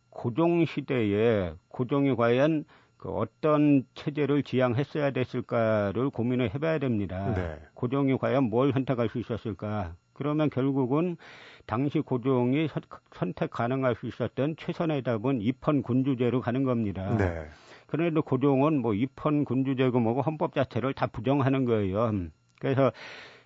고종 0.08 0.64
시대에 0.64 1.52
고종이 1.68 2.16
과연 2.16 2.64
그 3.04 3.10
어떤 3.10 3.84
체제를 3.92 4.42
지향했어야 4.42 5.10
됐을까를 5.10 6.08
고민을 6.08 6.54
해봐야 6.54 6.78
됩니다. 6.78 7.34
네. 7.34 7.58
고종이 7.74 8.16
과연 8.16 8.44
뭘 8.44 8.72
선택할 8.72 9.10
수 9.10 9.18
있었을까? 9.18 9.94
그러면 10.14 10.48
결국은 10.48 11.18
당시 11.66 12.00
고종이 12.00 12.66
선택 13.12 13.50
가능할 13.50 13.96
수 13.96 14.06
있었던 14.06 14.56
최선의 14.56 15.02
답은 15.02 15.42
입헌 15.42 15.82
군주제로 15.82 16.40
가는 16.40 16.64
겁니다. 16.64 17.14
네. 17.18 17.46
그런데 17.88 18.22
고종은 18.22 18.80
뭐 18.80 18.94
입헌 18.94 19.44
군주제고 19.44 20.00
뭐고 20.00 20.22
헌법 20.22 20.54
자체를 20.54 20.94
다 20.94 21.06
부정하는 21.06 21.66
거예요. 21.66 22.10
그래서 22.58 22.90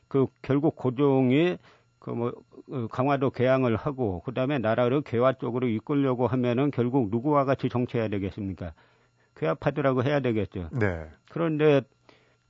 그 0.06 0.28
결국 0.40 0.76
고종이 0.76 1.58
그뭐 1.98 2.32
어, 2.70 2.86
강화도 2.92 3.30
개항을 3.30 3.74
하고 3.74 4.20
그다음에 4.20 4.60
나라를 4.60 5.00
개화 5.00 5.32
쪽으로 5.32 5.66
이끌려고 5.66 6.28
하면은 6.28 6.70
결국 6.70 7.10
누구와 7.10 7.44
같이 7.44 7.68
정치해야 7.68 8.06
되겠습니까? 8.06 8.72
괴압하더라고 9.38 10.04
해야 10.04 10.20
되겠죠. 10.20 10.68
네. 10.72 11.06
그런데 11.30 11.82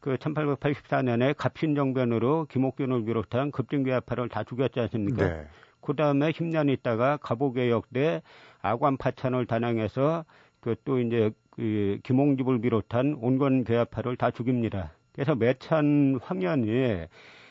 그 0.01 0.17
1884년에 0.17 1.35
갑신정변으로 1.37 2.47
김옥균을 2.51 3.05
비롯한 3.05 3.51
급진괴압파를 3.51 4.29
다 4.29 4.45
죽였지 4.45 4.81
않습니까? 4.81 5.29
네. 5.29 5.47
그 5.81 5.95
다음에 5.95 6.31
10년 6.31 6.71
있다가 6.71 7.19
갑오개혁 7.19 7.93
때 7.93 8.23
아관파찬을 8.63 9.47
단항해서 9.47 10.25
그 10.61 10.75
또 10.85 10.99
이제 10.99 11.31
그 11.51 11.99
김홍집을 12.05 12.61
비롯한 12.61 13.17
온건 13.21 13.65
괴압파를 13.65 14.17
다 14.17 14.31
죽입니다. 14.31 14.93
그래서 15.13 15.35
매찬 15.35 16.21
황현이 16.23 17.07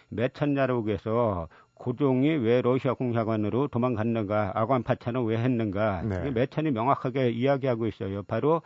매찬야록에서 0.09 1.49
고종이 1.77 2.29
왜 2.29 2.61
러시아 2.61 2.93
공사관으로 2.93 3.67
도망갔는가, 3.67 4.51
아관 4.55 4.83
파찬은 4.83 5.25
왜 5.25 5.37
했는가, 5.37 6.01
네. 6.03 6.31
매천이 6.31 6.71
명확하게 6.71 7.29
이야기하고 7.31 7.87
있어요. 7.87 8.23
바로 8.23 8.61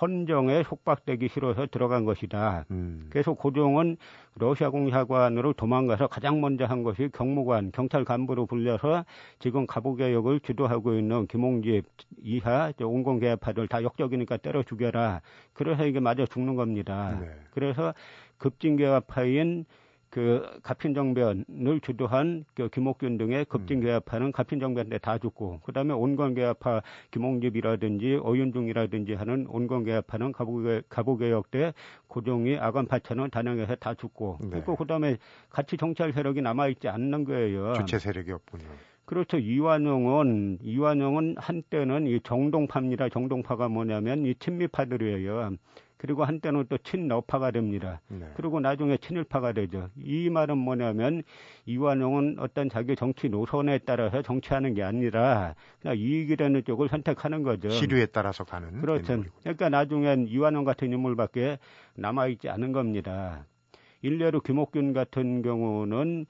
헌정에 0.00 0.62
속박되기 0.64 1.28
싫어서 1.28 1.66
들어간 1.66 2.04
것이다. 2.04 2.64
음. 2.70 3.06
그래서 3.10 3.34
고종은 3.34 3.96
러시아 4.36 4.70
공사관으로 4.70 5.52
도망가서 5.52 6.08
가장 6.08 6.40
먼저 6.40 6.64
한 6.64 6.82
것이 6.82 7.08
경무관, 7.12 7.70
경찰 7.72 8.04
간부로 8.04 8.46
불려서 8.46 9.04
지금 9.38 9.66
가보개혁을 9.66 10.40
주도하고 10.40 10.94
있는 10.94 11.26
김홍집 11.28 11.84
이하 12.22 12.72
온건개파들 12.80 13.68
다 13.68 13.82
역적이니까 13.82 14.38
때려 14.38 14.62
죽여라. 14.62 15.20
그래서 15.52 15.86
이게 15.86 16.00
맞아 16.00 16.26
죽는 16.26 16.56
겁니다. 16.56 17.18
네. 17.20 17.28
그래서 17.52 17.94
급진개파인 18.38 19.66
그 20.14 20.46
갑신정변을 20.62 21.80
주도한 21.82 22.44
그 22.54 22.68
김옥균 22.68 23.18
등의 23.18 23.46
급진개합파는 23.46 24.30
갑신정변 24.30 24.88
때 24.88 24.98
다 24.98 25.18
죽고 25.18 25.58
그다음에 25.64 25.92
온건개합파 25.92 26.82
김홍집이라든지 27.10 28.20
어윤중이라든지 28.22 29.14
하는 29.14 29.44
온건개합파는 29.48 30.32
가보개혁 30.88 31.50
때 31.50 31.74
고종이 32.06 32.56
아관파차는 32.56 33.30
단양에서 33.30 33.74
다 33.74 33.94
죽고 33.94 34.38
네. 34.42 34.50
그리고 34.50 34.76
그다음에 34.76 35.16
같이 35.50 35.76
정찰 35.76 36.12
세력이 36.12 36.42
남아 36.42 36.68
있지 36.68 36.86
않는 36.86 37.24
거예요. 37.24 37.72
주체 37.74 37.98
세력이 37.98 38.30
없군요. 38.30 38.62
그렇죠. 39.06 39.36
이완용은 39.38 40.58
이완용은 40.62 41.34
한때는 41.38 42.06
이 42.06 42.20
정동파입니다. 42.20 43.08
정동파가 43.08 43.68
뭐냐면 43.68 44.26
이 44.26 44.36
친미파들이에요. 44.36 45.56
그리고 46.04 46.22
한때는 46.22 46.66
또 46.68 46.76
친러파가 46.76 47.50
됩니다. 47.50 48.02
네. 48.08 48.26
그리고 48.36 48.60
나중에 48.60 48.98
친일파가 48.98 49.52
되죠. 49.52 49.88
이 49.96 50.28
말은 50.28 50.58
뭐냐면 50.58 51.22
이완용은 51.64 52.36
어떤 52.40 52.68
자기 52.68 52.94
정치 52.94 53.30
노선에 53.30 53.78
따라서 53.86 54.20
정치하는 54.20 54.74
게 54.74 54.82
아니라 54.82 55.54
그냥 55.80 55.96
이익이 55.96 56.36
되는 56.36 56.62
쪽을 56.62 56.90
선택하는 56.90 57.42
거죠. 57.42 57.70
시류에 57.70 58.04
따라서 58.12 58.44
가는. 58.44 58.82
그렇죠. 58.82 59.14
인물이군요. 59.14 59.40
그러니까 59.40 59.68
나중엔 59.70 60.28
이완용 60.28 60.64
같은 60.64 60.92
인물밖에 60.92 61.58
남아있지 61.94 62.50
않은 62.50 62.72
겁니다. 62.72 63.46
일례로 64.02 64.42
김옥균 64.42 64.92
같은 64.92 65.40
경우는 65.40 66.26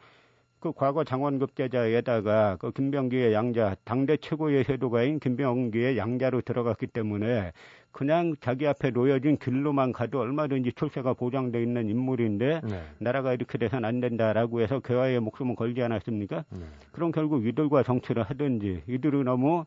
그 0.61 0.73
과거 0.73 1.05
장원급제자에다가 1.05 2.57
그 2.57 2.71
김병기의 2.71 3.35
양자, 3.35 3.77
당대 3.85 4.17
최고의 4.17 4.65
세도가인 4.65 5.19
김병기의 5.19 5.99
양자로 5.99 6.41
들어갔기 6.41 6.87
때문에 6.87 7.53
그냥 7.95 8.35
자기 8.41 8.67
앞에 8.67 8.91
놓여진 8.91 9.39
길로만 9.39 9.93
가도 9.93 10.19
얼마든지 10.19 10.73
출세가 10.73 11.15
보장돼 11.15 11.63
있는 11.63 11.89
인물인데 11.89 12.61
네. 12.65 12.83
나라가 12.99 13.33
이렇게 13.33 13.57
돼서는 13.57 13.89
안 13.89 14.01
된다라고 14.01 14.61
해서 14.61 14.81
개화의 14.81 15.21
목숨을 15.21 15.55
걸지 15.55 15.81
않았습니까? 15.81 16.45
네. 16.51 16.59
그럼 16.91 17.13
결국 17.13 17.47
이들과 17.47 17.85
정치를 17.85 18.25
하든지 18.25 18.83
이들은 18.89 19.23
너무 19.23 19.65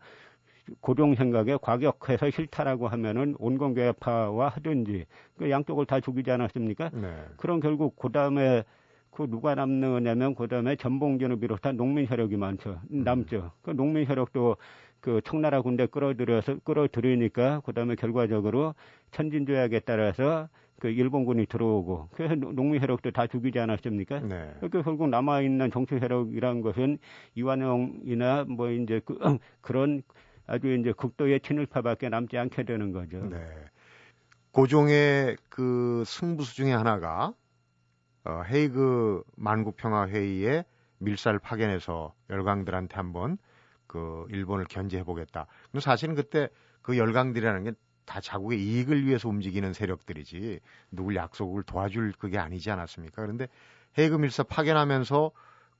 고종 0.81 1.15
생각에 1.15 1.57
과격해서 1.61 2.29
싫다라고 2.31 2.89
하면은 2.89 3.33
온건개파와 3.39 4.49
하든지 4.49 5.05
그 5.37 5.49
양쪽을 5.49 5.85
다 5.85 6.01
죽이지 6.01 6.29
않았습니까? 6.29 6.89
네. 6.93 7.15
그럼 7.37 7.61
결국 7.61 7.95
그 7.95 8.11
다음에 8.11 8.65
그 9.09 9.25
누가 9.29 9.55
남느냐면 9.55 10.35
그 10.35 10.49
다음에 10.49 10.75
전봉준을 10.75 11.39
비롯한 11.39 11.77
농민 11.77 12.05
세력이 12.05 12.35
많죠. 12.35 12.81
음. 12.91 13.05
남죠. 13.05 13.51
그 13.61 13.71
농민 13.71 14.05
세력도 14.05 14.57
그 14.99 15.21
청나라 15.23 15.61
군대 15.61 15.85
끌어들여서 15.85 16.59
끌어들이니까 16.63 17.61
그다음에 17.61 17.95
결과적으로 17.95 18.75
천진조약에 19.11 19.81
따라서 19.81 20.49
그 20.79 20.89
일본군이 20.89 21.47
들어오고 21.47 22.09
그래서 22.11 22.35
농민 22.35 22.81
해력도 22.81 23.11
다 23.11 23.27
죽이지 23.27 23.59
않았습니까? 23.59 24.19
네. 24.19 24.53
그러니까 24.57 24.83
결국 24.83 25.09
남아 25.09 25.41
있는 25.41 25.71
정치 25.71 25.95
해력이란 25.95 26.61
것은 26.61 26.99
이완용이나 27.35 28.45
뭐 28.47 28.69
이제 28.69 29.01
그, 29.03 29.17
그런 29.61 30.03
아주 30.45 30.73
이제 30.73 30.93
극도의 30.93 31.41
친일파밖에 31.41 32.09
남지 32.09 32.37
않게 32.37 32.63
되는 32.63 32.91
거죠. 32.91 33.27
네. 33.27 33.37
고종의 34.51 35.37
그 35.49 36.03
승부수 36.05 36.55
중에 36.55 36.71
하나가 36.71 37.33
어, 38.23 38.41
헤이그 38.43 39.23
만국평화회의에 39.35 40.63
밀사를 40.99 41.37
파견해서 41.39 42.13
열강들한테 42.29 42.95
한번 42.95 43.37
그 43.87 44.25
일본을 44.29 44.65
견제해 44.65 45.03
보겠다. 45.03 45.47
근데 45.71 45.81
사실은 45.81 46.15
그때 46.15 46.49
그 46.81 46.97
열강들이라는 46.97 47.63
게 47.63 47.71
다 48.07 48.21
자국의 48.21 48.59
이익을 48.59 49.05
위해서 49.05 49.29
움직이는 49.29 49.73
세력들이지 49.73 50.61
누굴 50.91 51.15
약속을 51.17 51.63
도와줄 51.63 52.13
그게 52.17 52.39
아니지 52.39 52.71
않았습니까? 52.71 53.21
그런데 53.21 53.47
밀사 54.17 54.43
파견하면서 54.43 55.31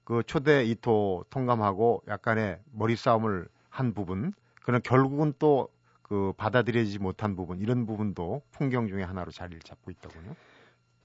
그 0.03 0.23
초대 0.27 0.63
이토 0.65 1.25
통감하고 1.29 2.03
약간의 2.07 2.59
머리 2.71 2.95
싸움을 2.95 3.47
한 3.69 3.93
부분, 3.93 4.33
그런 4.61 4.81
결국은 4.83 5.33
또 5.39 5.69
그 6.07 6.31
받아들여지지 6.37 6.99
못한 6.99 7.35
부분 7.35 7.59
이런 7.59 7.85
부분도 7.85 8.41
풍경 8.51 8.87
중에 8.87 9.03
하나로 9.03 9.29
자리를 9.31 9.59
잡고 9.59 9.91
있더군요. 9.91 10.35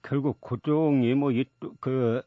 결국 0.02 0.40
고종이 0.40 1.12
뭐 1.14 1.32
이 1.32 1.44
그 1.80 2.22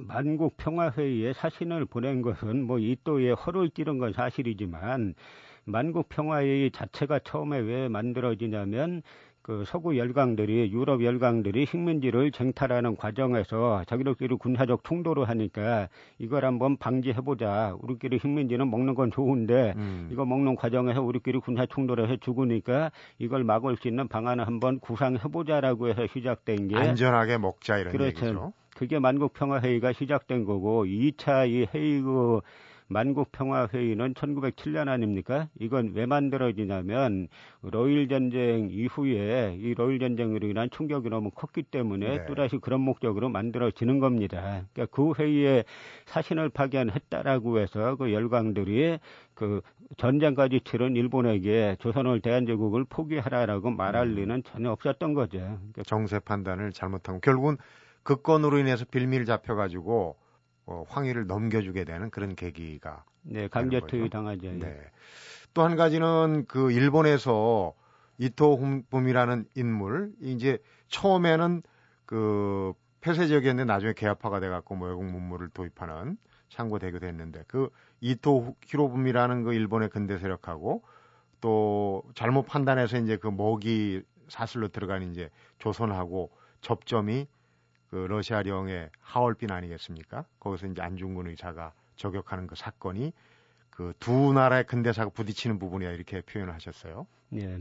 만국 0.00 0.56
평화회의에 0.56 1.32
사신을 1.32 1.86
보낸 1.86 2.22
것은 2.22 2.62
뭐 2.64 2.78
이또의 2.78 3.34
허를 3.34 3.70
찌른 3.70 3.98
건 3.98 4.12
사실이지만 4.12 5.14
만국 5.64 6.08
평화회의 6.08 6.70
자체가 6.70 7.20
처음에 7.20 7.58
왜 7.58 7.88
만들어지냐면 7.88 9.02
그 9.46 9.62
서구 9.64 9.96
열강들이 9.96 10.72
유럽 10.72 11.04
열강들이 11.04 11.66
식민지를 11.66 12.32
쟁탈하는 12.32 12.96
과정에서 12.96 13.84
자기들끼리 13.86 14.34
군사적 14.34 14.82
충돌을 14.82 15.28
하니까 15.28 15.88
이걸 16.18 16.44
한번 16.44 16.76
방지해보자. 16.76 17.76
우리끼리 17.80 18.18
식민지는 18.18 18.68
먹는 18.68 18.96
건 18.96 19.12
좋은데 19.12 19.74
음. 19.76 20.08
이거 20.10 20.24
먹는 20.24 20.56
과정에서 20.56 21.00
우리끼리 21.00 21.38
군사 21.38 21.64
충돌해서 21.64 22.16
죽으니까 22.16 22.90
이걸 23.20 23.44
막을 23.44 23.76
수 23.76 23.86
있는 23.86 24.08
방안을 24.08 24.48
한번 24.48 24.80
구상해보자라고 24.80 25.90
해서 25.90 26.08
시작된 26.12 26.66
게 26.66 26.76
안전하게 26.76 27.38
먹자 27.38 27.78
이런 27.78 27.92
그렇죠. 27.92 28.26
얘기죠. 28.26 28.52
그게 28.76 28.98
만국평화회의가 28.98 29.92
시작된 29.94 30.44
거고 30.44 30.84
2차 30.84 31.48
이 31.48 31.66
회의 31.74 32.02
만국평화회의는 32.88 34.14
1907년 34.14 34.88
아닙니까? 34.88 35.48
이건 35.58 35.92
왜 35.94 36.06
만들어지냐면 36.06 37.28
러일 37.62 38.06
전쟁 38.06 38.68
이후에 38.70 39.56
이 39.58 39.74
러일 39.74 39.98
전쟁으로 39.98 40.46
인한 40.46 40.70
충격이 40.70 41.08
너무 41.08 41.30
컸기 41.30 41.62
때문에 41.62 42.18
네. 42.18 42.26
또다시 42.26 42.58
그런 42.58 42.80
목적으로 42.82 43.28
만들어지는 43.28 43.98
겁니다. 43.98 44.64
그러니까 44.72 44.94
그 44.94 45.12
회의에 45.18 45.64
사신을 46.04 46.50
파견했다라고 46.50 47.58
해서 47.58 47.96
그 47.96 48.12
열강들이 48.12 48.98
그 49.34 49.62
전쟁까지 49.96 50.60
치른 50.64 50.96
일본에게 50.96 51.76
조선을 51.80 52.20
대한제국을 52.20 52.84
포기하라라고 52.84 53.70
말할 53.70 54.08
음. 54.08 54.14
리는 54.14 54.42
전혀 54.44 54.70
없었던 54.70 55.14
거죠. 55.14 55.38
그러니까 55.38 55.82
정세 55.86 56.20
판단을 56.20 56.72
잘못한 56.72 57.20
결국은 57.20 57.56
그 58.06 58.22
건으로 58.22 58.58
인해서 58.58 58.84
빌미를 58.84 59.26
잡혀가지고 59.26 60.16
어, 60.66 60.84
황희를 60.86 61.26
넘겨주게 61.26 61.82
되는 61.82 62.08
그런 62.10 62.36
계기가 62.36 63.04
네 63.22 63.48
강제 63.48 63.80
투유 63.84 64.08
당하죠. 64.08 64.48
네. 64.52 64.80
또한 65.52 65.74
가지는 65.74 66.44
그 66.46 66.70
일본에서 66.70 67.74
이토 68.18 68.58
훈범이라는 68.58 69.46
인물 69.56 70.12
이제 70.20 70.58
처음에는 70.86 71.64
그 72.04 72.74
폐쇄적이었는데 73.00 73.64
나중에 73.64 73.92
개화파가 73.92 74.38
돼갖고 74.38 74.76
뭐 74.76 74.88
외국 74.88 75.04
문물을 75.04 75.48
도입하는 75.48 76.16
창고 76.48 76.78
대교도 76.78 77.08
했는데 77.08 77.42
그 77.48 77.70
이토 78.00 78.54
히로부미라는 78.66 79.42
그 79.42 79.52
일본의 79.52 79.88
근대 79.88 80.16
세력하고 80.18 80.84
또 81.40 82.04
잘못 82.14 82.44
판단해서 82.44 82.98
이제 82.98 83.16
그 83.16 83.26
먹이 83.26 84.02
사슬로 84.28 84.68
들어간 84.68 85.02
이제 85.10 85.28
조선하고 85.58 86.30
접점이 86.60 87.26
그 87.90 87.96
러시아령의 87.96 88.90
하얼빈 89.00 89.50
아니겠습니까? 89.50 90.24
거기서 90.40 90.66
이제 90.68 90.82
안중근 90.82 91.28
의사가 91.28 91.72
저격하는 91.96 92.46
그 92.46 92.54
사건이 92.54 93.12
그 93.70 93.92
두 94.00 94.32
나라의 94.32 94.64
근대사가 94.64 95.10
부딪히는 95.10 95.58
부분이야 95.58 95.92
이렇게 95.92 96.22
표현을 96.22 96.54
하셨어요. 96.54 97.06
예. 97.34 97.58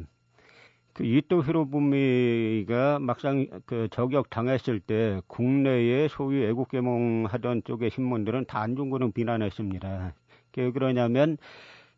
그 0.93 1.03
이토 1.03 1.43
히로부미가 1.43 2.99
막상 2.99 3.47
그 3.65 3.89
저격 3.91 4.29
당했을 4.29 4.79
때 4.79 5.21
국내에 5.27 6.07
소위 6.07 6.45
애국 6.45 6.69
계몽하던 6.69 7.63
쪽의 7.65 7.91
신문들은 7.91 8.45
다 8.45 8.61
안중근을 8.61 9.11
비난했습니다. 9.11 10.13
그 10.53 10.71
그러냐면 10.71 11.37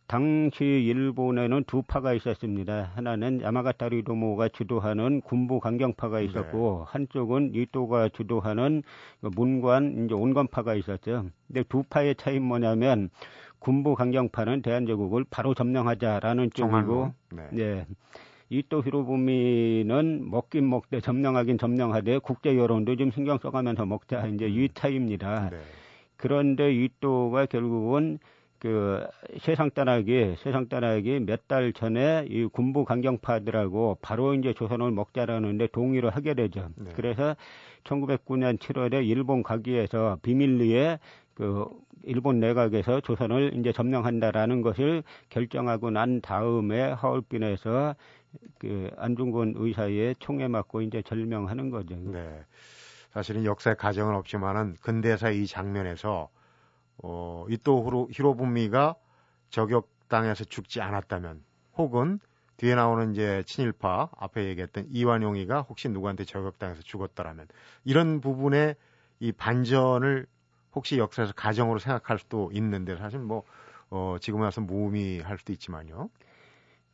당시 0.08 0.64
일본에는 0.64 1.66
두 1.66 1.82
파가 1.82 2.14
있었습니다. 2.14 2.92
하나는 2.96 3.42
야마가타리 3.42 4.04
도모가 4.04 4.50
주도하는 4.50 5.20
군부 5.22 5.60
강경파가 5.60 6.22
있었고 6.22 6.86
네. 6.86 6.92
한쪽은 6.92 7.52
이토가 7.54 8.08
주도하는 8.10 8.84
그 9.20 9.30
문관 9.36 10.06
이제 10.06 10.14
온건파가 10.14 10.76
있었죠. 10.76 11.26
근데 11.48 11.64
두 11.64 11.84
파의 11.84 12.16
차이 12.16 12.40
뭐냐면 12.40 13.10
군부 13.60 13.96
강경파는 13.96 14.62
대한제국을 14.62 15.26
바로 15.30 15.54
점령하자라는 15.54 16.52
쪽이고 16.54 17.14
네. 17.34 17.48
네. 17.52 17.86
이토 18.50 18.82
히로부미는 18.84 20.30
먹긴 20.30 20.70
먹되 20.70 21.02
점령하긴 21.02 21.58
점령하되 21.58 22.20
국제 22.20 22.58
여론도 22.58 22.96
좀 22.96 23.12
신경 23.12 23.38
써가면서 23.40 23.86
먹자 23.86 24.26
이제 24.28 24.48
이 24.48 24.64
음. 24.64 24.68
차이입니다. 24.74 25.50
네. 25.50 25.58
그런데 26.16 26.74
이토가 26.74 27.46
결국은 27.48 28.20
그 28.60 29.06
세상 29.40 29.70
따라기 29.70 30.36
세상 30.40 30.68
따라기 30.68 31.20
몇 31.20 31.48
달 31.48 31.72
전에 31.72 32.26
이 32.30 32.46
군부 32.46 32.84
강경파들하고 32.84 34.00
바로 34.02 34.34
이제 34.34 34.54
조선을 34.54 34.92
먹자라는데 34.92 35.68
동의를 35.68 36.10
하게 36.10 36.34
되죠. 36.34 36.70
네. 36.76 36.92
그래서 36.96 37.36
1909년 37.86 38.58
7월에 38.58 39.08
일본 39.08 39.44
가기에서 39.44 40.18
비밀리에 40.24 41.00
그 41.36 41.66
일본 42.04 42.40
내각에서 42.40 43.00
조선을 43.02 43.54
이제 43.56 43.72
점령한다라는 43.72 44.62
것을 44.62 45.04
결정하고 45.30 45.90
난 45.92 46.20
다음에 46.22 46.82
하얼빈에서 46.82 47.96
그 48.60 48.90
안중근 48.98 49.54
의사의 49.56 50.16
총에 50.20 50.48
맞고 50.48 50.82
이제 50.82 51.02
절명하는 51.02 51.70
거죠. 51.70 51.96
네. 51.96 52.42
사실은 53.12 53.46
역사의 53.46 53.78
가정은 53.78 54.16
없지만은 54.16 54.76
근대사 54.82 55.30
이 55.30 55.48
장면에서 55.48 56.30
어, 57.04 57.46
이또 57.50 58.08
히로부미가 58.12 58.96
저격당해서 59.50 60.44
죽지 60.46 60.82
않았다면 60.82 61.44
혹은 61.78 62.20
뒤에 62.58 62.74
나오는 62.76 63.12
이제 63.12 63.44
친일파 63.46 64.10
앞에 64.18 64.46
얘기했던 64.46 64.88
이완용이가 64.92 65.62
혹시 65.62 65.90
누구한테 65.90 66.26
저격당해서 66.26 66.82
죽었더라면 66.82 67.48
이런 67.86 68.20
부분에 68.20 68.76
이 69.20 69.32
반전을 69.32 70.26
혹시 70.74 70.98
역사에서 70.98 71.34
가정으로 71.34 71.80
생각할 71.80 72.20
수도 72.20 72.52
있는데 72.54 72.96
사실 72.98 73.20
뭐 73.20 73.44
어, 73.90 74.18
지금 74.20 74.42
와서 74.42 74.62
무의미할 74.62 75.38
수도 75.38 75.54
있지만요. 75.54 76.10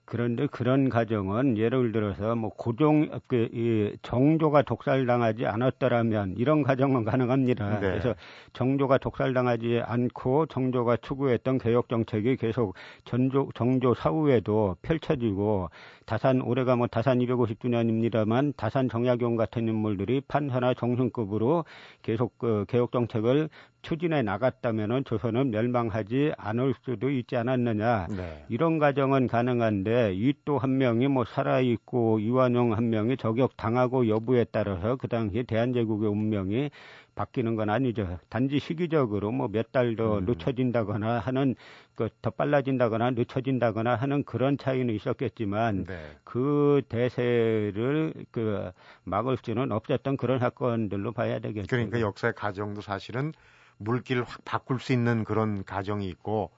그런데 0.06 0.48
그런 0.48 0.90
가정은 0.90 1.58
예를 1.58 1.92
들어서 1.92 2.36
뭐 2.36 2.50
고종 2.50 3.20
그 3.28 3.44
이 3.54 3.96
정조가 4.02 4.64
독살당하지 4.64 5.46
않았더라면 5.46 6.36
이런 6.38 6.64
가정은 6.64 7.04
가능합니다. 7.04 7.80
네. 7.80 7.92
그래서 7.92 8.16
정조가 8.54 8.98
독살당하지 8.98 9.82
않고 9.86 10.48
정조가 10.48 10.98
추구했던 10.98 11.60
개혁 11.60 11.88
정책이 11.90 12.38
계속 12.38 12.74
전조 13.06 13.50
정조 13.54 13.94
사후에도 13.94 14.76
펼쳐지고 14.82 15.70
다산 16.06 16.42
올해가 16.42 16.76
뭐 16.76 16.88
다산 16.88 17.20
250주년입니다만 17.20 18.54
다산 18.56 18.90
정약용 18.90 19.36
같은 19.36 19.68
인물들이 19.68 20.22
판사나 20.28 20.74
정승급으로 20.74 21.66
계속 22.02 22.38
그 22.38 22.66
개혁 22.68 22.92
정책을 22.92 23.50
추진해 23.82 24.22
나갔다면은 24.22 25.04
조선은 25.04 25.52
멸망하지 25.52 26.32
않을 26.38 26.74
수도 26.86 27.10
있지 27.10 27.36
않았느냐 27.36 28.08
네. 28.16 28.46
이런 28.48 28.80
가정은 28.80 29.28
가능한데 29.28 30.14
이 30.16 30.34
또 30.46 30.58
한 30.58 30.78
명이 30.78 31.08
뭐 31.08 31.24
살아 31.26 31.60
있고 31.62 32.20
이완용 32.20 32.74
한 32.74 32.90
명이 32.90 33.18
저격 33.18 33.56
당하고 33.58 34.08
여부에 34.10 34.46
따라서 34.52 34.96
그 34.98 35.08
당시 35.08 35.44
대한제국의 35.44 36.10
운명이 36.10 36.70
바뀌는 37.16 37.56
건 37.56 37.70
아니죠. 37.70 38.20
단지 38.30 38.60
시기적으로 38.60 39.32
뭐 39.32 39.48
몇 39.48 39.72
달더 39.72 40.20
음. 40.20 40.26
늦춰진다거나 40.26 41.20
하는 41.20 41.56
그 41.96 42.10
더 42.22 42.30
빨라진다거나 42.32 43.12
늦춰진다거나 43.12 43.96
하는 43.96 44.24
그런 44.24 44.58
차이는 44.58 44.94
있었겠지만 44.96 45.86
네. 45.86 46.18
그 46.24 46.82
대세를 46.90 48.14
그 48.32 48.72
막을 49.04 49.38
수는 49.44 49.72
없었던 49.72 50.18
그런 50.18 50.40
사건들로 50.40 51.12
봐야 51.12 51.40
되겠죠. 51.40 51.68
그러니까 51.70 52.00
역사의 52.02 52.34
가정도 52.36 52.82
사실은 52.82 53.34
물길을 53.78 54.24
확 54.24 54.44
바꿀 54.46 54.80
수 54.80 54.94
있는 54.94 55.24
그런 55.24 55.64
가정이 55.64 56.08
있고 56.10 56.52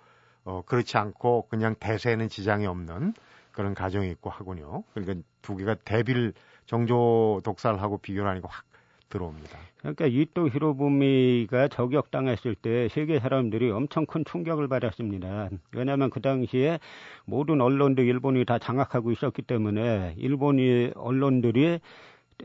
어, 0.43 0.61
그렇지 0.65 0.97
않고 0.97 1.47
그냥 1.49 1.75
대세에는 1.79 2.29
지장이 2.29 2.65
없는 2.67 3.13
그런 3.51 3.73
가정이 3.73 4.09
있고 4.11 4.29
하군요. 4.29 4.83
그러니까 4.93 5.25
두 5.41 5.55
개가 5.55 5.75
대비를 5.85 6.33
정조 6.65 7.41
독살하고 7.43 7.97
비교를 7.99 8.29
하니까 8.29 8.47
확 8.51 8.65
들어옵니다. 9.09 9.59
그러니까 9.79 10.07
이토 10.07 10.49
히로부미가 10.49 11.67
저격당했을 11.67 12.55
때 12.55 12.87
세계 12.89 13.19
사람들이 13.19 13.69
엄청 13.71 14.05
큰 14.05 14.25
충격을 14.25 14.67
받았습니다. 14.67 15.49
왜냐하면 15.73 16.09
그 16.09 16.21
당시에 16.21 16.79
모든 17.25 17.61
언론도 17.61 18.01
일본이 18.01 18.45
다 18.45 18.57
장악하고 18.57 19.11
있었기 19.11 19.43
때문에 19.43 20.15
일본이 20.17 20.91
언론들이 20.95 21.79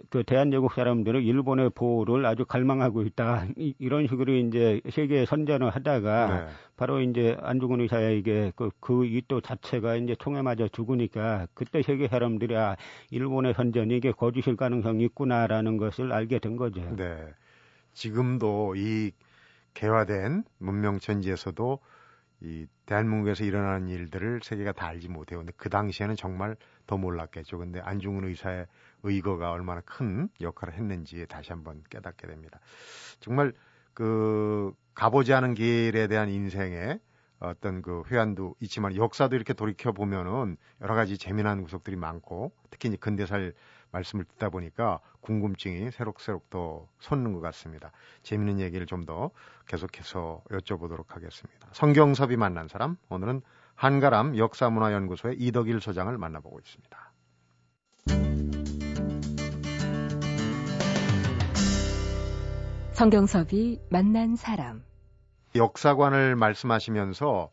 그 0.09 0.22
대한제국 0.24 0.72
사람들은 0.72 1.22
일본의 1.22 1.70
보호를 1.70 2.24
아주 2.26 2.44
갈망하고 2.44 3.03
있다. 3.03 3.46
이, 3.57 3.74
런 3.81 4.07
식으로 4.07 4.35
이제 4.35 4.81
세계에 4.90 5.26
선전을 5.26 5.70
하다가 5.70 6.26
네. 6.26 6.53
바로 6.76 7.00
이제 7.00 7.37
안중근 7.40 7.81
의사에게 7.81 8.53
그, 8.57 8.70
그 8.81 9.05
이또 9.05 9.40
자체가 9.40 9.96
이제 9.96 10.14
총에 10.18 10.42
맞아 10.42 10.68
죽으니까 10.68 11.48
그때 11.55 11.83
세계 11.83 12.09
사람들이 12.09 12.57
아, 12.57 12.76
일본의 13.11 13.55
선전이 13.55 13.96
이게 13.96 14.12
거짓일 14.12 14.57
가능성이 14.57 15.05
있구나라는 15.05 15.76
것을 15.76 16.12
알게 16.12 16.38
된 16.38 16.57
거죠. 16.57 16.81
네. 16.96 17.33
지금도 17.92 18.74
이 18.76 19.12
개화된 19.74 20.44
문명 20.59 20.98
천지에서도 20.98 21.79
이 22.42 22.66
대한민국에서 22.87 23.44
일어나는 23.44 23.88
일들을 23.88 24.40
세계가 24.42 24.72
다 24.72 24.87
알지 24.87 25.09
못해요. 25.09 25.40
근데 25.40 25.53
그 25.57 25.68
당시에는 25.68 26.16
정말 26.16 26.57
더 26.87 26.96
몰랐겠죠. 26.96 27.59
근데 27.59 27.81
안중근 27.81 28.29
의사의 28.29 28.66
의거가 29.02 29.50
얼마나 29.50 29.80
큰 29.82 30.28
역할을 30.40 30.74
했는지 30.74 31.26
다시 31.28 31.52
한번 31.52 31.82
깨닫게 31.90 32.26
됩니다. 32.26 32.60
정말 33.20 33.52
그 33.94 34.72
가보지 34.94 35.32
않은 35.34 35.54
길에 35.54 36.06
대한 36.06 36.28
인생의 36.28 37.00
어떤 37.40 37.80
그 37.80 38.02
회한도 38.10 38.54
있지만 38.60 38.94
역사도 38.94 39.34
이렇게 39.34 39.54
돌이켜 39.54 39.92
보면은 39.92 40.56
여러 40.82 40.94
가지 40.94 41.16
재미난 41.16 41.62
구석들이 41.62 41.96
많고 41.96 42.52
특히 42.68 42.88
이제 42.88 42.98
근대사를 42.98 43.54
말씀을 43.92 44.24
듣다 44.24 44.50
보니까 44.50 45.00
궁금증이 45.20 45.90
새록새록 45.90 46.50
더 46.50 46.86
솟는 47.00 47.32
것 47.32 47.40
같습니다. 47.40 47.92
재미있는 48.22 48.60
얘기를 48.62 48.86
좀 48.86 49.04
더 49.06 49.30
계속해서 49.66 50.42
여쭤보도록 50.50 51.08
하겠습니다. 51.08 51.68
성경섭이 51.72 52.36
만난 52.36 52.68
사람, 52.68 52.96
오늘은 53.08 53.40
한가람 53.74 54.36
역사문화연구소의 54.36 55.36
이덕일 55.38 55.80
소장을 55.80 56.16
만나보고 56.18 56.60
있습니다. 56.60 58.29
성경섭이 63.00 63.80
만난 63.88 64.36
사람. 64.36 64.84
역사관을 65.54 66.36
말씀하시면서 66.36 67.50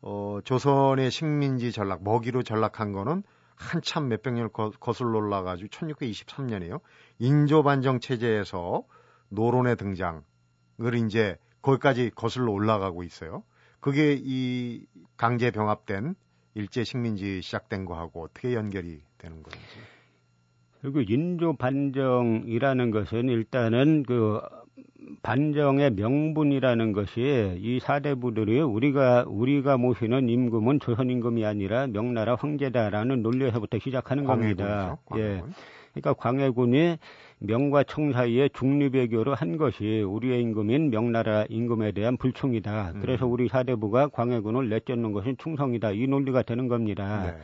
어, 0.00 0.38
조선의 0.42 1.12
식민지 1.12 1.70
전락, 1.70 2.02
먹이로 2.02 2.42
전락한 2.42 2.90
거는 2.90 3.22
한참 3.54 4.08
몇백 4.08 4.34
년을 4.34 4.48
거, 4.48 4.72
슬러 4.92 5.18
올라가지고 5.18 5.68
1623년이에요. 5.68 6.80
인조반정 7.20 8.00
체제에서 8.00 8.82
노론의 9.28 9.76
등장을 9.76 10.24
이제 11.06 11.36
거기까지 11.62 12.10
거슬러 12.16 12.50
올라가고 12.50 13.04
있어요. 13.04 13.44
그게 13.78 14.18
이 14.20 14.84
강제 15.16 15.52
병합된 15.52 16.16
일제 16.54 16.82
식민지 16.82 17.40
시작된 17.40 17.84
거하고 17.84 18.24
어떻게 18.24 18.54
연결이 18.54 19.00
되는 19.18 19.44
건지. 19.44 19.60
그리고 20.80 21.02
인조 21.02 21.54
반정이라는 21.58 22.90
것은 22.90 23.28
일단은 23.28 24.02
그 24.02 24.40
반정의 25.22 25.90
명분이라는 25.92 26.92
것이 26.92 27.58
이 27.60 27.80
사대부들이 27.80 28.60
우리가 28.60 29.24
우리가 29.26 29.76
모시는 29.76 30.28
임금은 30.28 30.80
조선 30.80 31.10
임금이 31.10 31.44
아니라 31.44 31.86
명나라 31.86 32.34
황제다라는 32.34 33.22
논리에서부터 33.22 33.78
시작하는 33.78 34.24
겁니다. 34.24 34.98
예. 35.16 35.42
그러니까 35.92 36.14
광해군이 36.14 36.96
명과 37.38 37.84
청 37.84 38.12
사이에 38.12 38.48
중립외교를 38.48 39.34
한 39.34 39.56
것이 39.56 40.00
우리의 40.00 40.40
임금인 40.42 40.90
명나라 40.90 41.44
임금에 41.48 41.92
대한 41.92 42.16
불충이다. 42.16 42.92
음. 42.94 43.00
그래서 43.00 43.26
우리 43.26 43.48
사대부가 43.48 44.08
광해군을 44.08 44.68
내쫓는 44.68 45.12
것은 45.12 45.36
충성이다. 45.38 45.92
이 45.92 46.06
논리가 46.06 46.42
되는 46.42 46.68
겁니다. 46.68 47.24
네. 47.26 47.38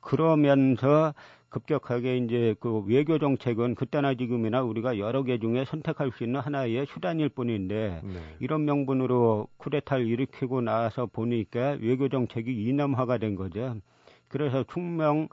그러면서 0.00 1.14
급격하게 1.50 2.18
이제 2.18 2.54
그 2.60 2.80
외교 2.86 3.18
정책은 3.18 3.74
그때나 3.74 4.14
지금이나 4.14 4.62
우리가 4.62 4.98
여러 4.98 5.22
개 5.22 5.38
중에 5.38 5.64
선택할 5.64 6.12
수 6.16 6.24
있는 6.24 6.40
하나의 6.40 6.86
수단일 6.86 7.28
뿐인데 7.28 8.00
네. 8.02 8.20
이런 8.38 8.64
명분으로 8.64 9.48
쿠데타를 9.58 10.06
일으키고 10.06 10.62
나서 10.62 11.06
보니까 11.06 11.76
외교 11.80 12.08
정책이 12.08 12.50
이념화가 12.68 13.18
된 13.18 13.34
거죠. 13.34 13.76
그래서 14.28 14.64
충명 14.72 15.28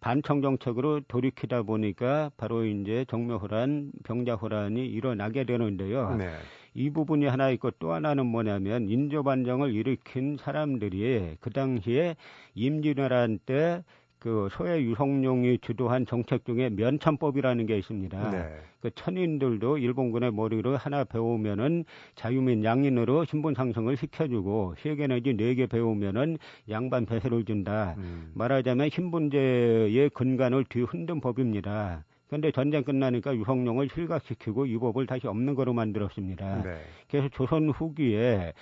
반청 0.00 0.42
정책으로 0.42 1.00
돌이키다 1.08 1.62
보니까 1.62 2.30
바로 2.36 2.64
이제 2.64 3.04
정묘호란, 3.08 3.92
병자호란이 4.04 4.86
일어나게 4.86 5.44
되는데요. 5.44 6.14
네. 6.16 6.34
이 6.74 6.90
부분이 6.90 7.24
하나 7.26 7.48
있고 7.50 7.70
또 7.78 7.92
하나는 7.92 8.26
뭐냐면 8.26 8.88
인조 8.90 9.22
반정을 9.22 9.72
일으킨 9.72 10.36
사람들이 10.36 11.36
그 11.40 11.48
당시에 11.50 12.14
임진왜란 12.54 13.40
때 13.46 13.82
그 14.18 14.48
소외 14.50 14.82
유성룡이 14.82 15.58
주도한 15.58 16.06
정책 16.06 16.44
중에 16.44 16.70
면천법이라는 16.70 17.66
게 17.66 17.78
있습니다. 17.78 18.30
네. 18.30 18.48
그 18.80 18.90
천인들도 18.94 19.78
일본군의 19.78 20.32
머리로 20.32 20.76
하나 20.76 21.04
배우면은 21.04 21.84
자유민 22.14 22.64
양인으로 22.64 23.24
신분 23.24 23.54
상승을 23.54 23.96
시켜주고 23.96 24.74
세 24.78 24.96
개 24.96 25.06
내지 25.06 25.34
네 25.36 25.54
개 25.54 25.66
배우면은 25.66 26.38
양반 26.70 27.04
배세를 27.06 27.44
준다. 27.44 27.94
음. 27.98 28.30
말하자면 28.34 28.90
신분제의 28.90 30.10
근간을 30.10 30.64
뒤흔든 30.68 31.20
법입니다. 31.20 32.04
그런데 32.28 32.50
전쟁 32.50 32.82
끝나니까 32.82 33.36
유성룡을 33.36 33.88
실각시키고 33.94 34.66
이 34.66 34.76
법을 34.78 35.06
다시 35.06 35.28
없는 35.28 35.54
거로 35.54 35.72
만들었습니다. 35.74 36.62
네. 36.62 36.78
그래서 37.08 37.28
조선 37.28 37.68
후기에 37.70 38.52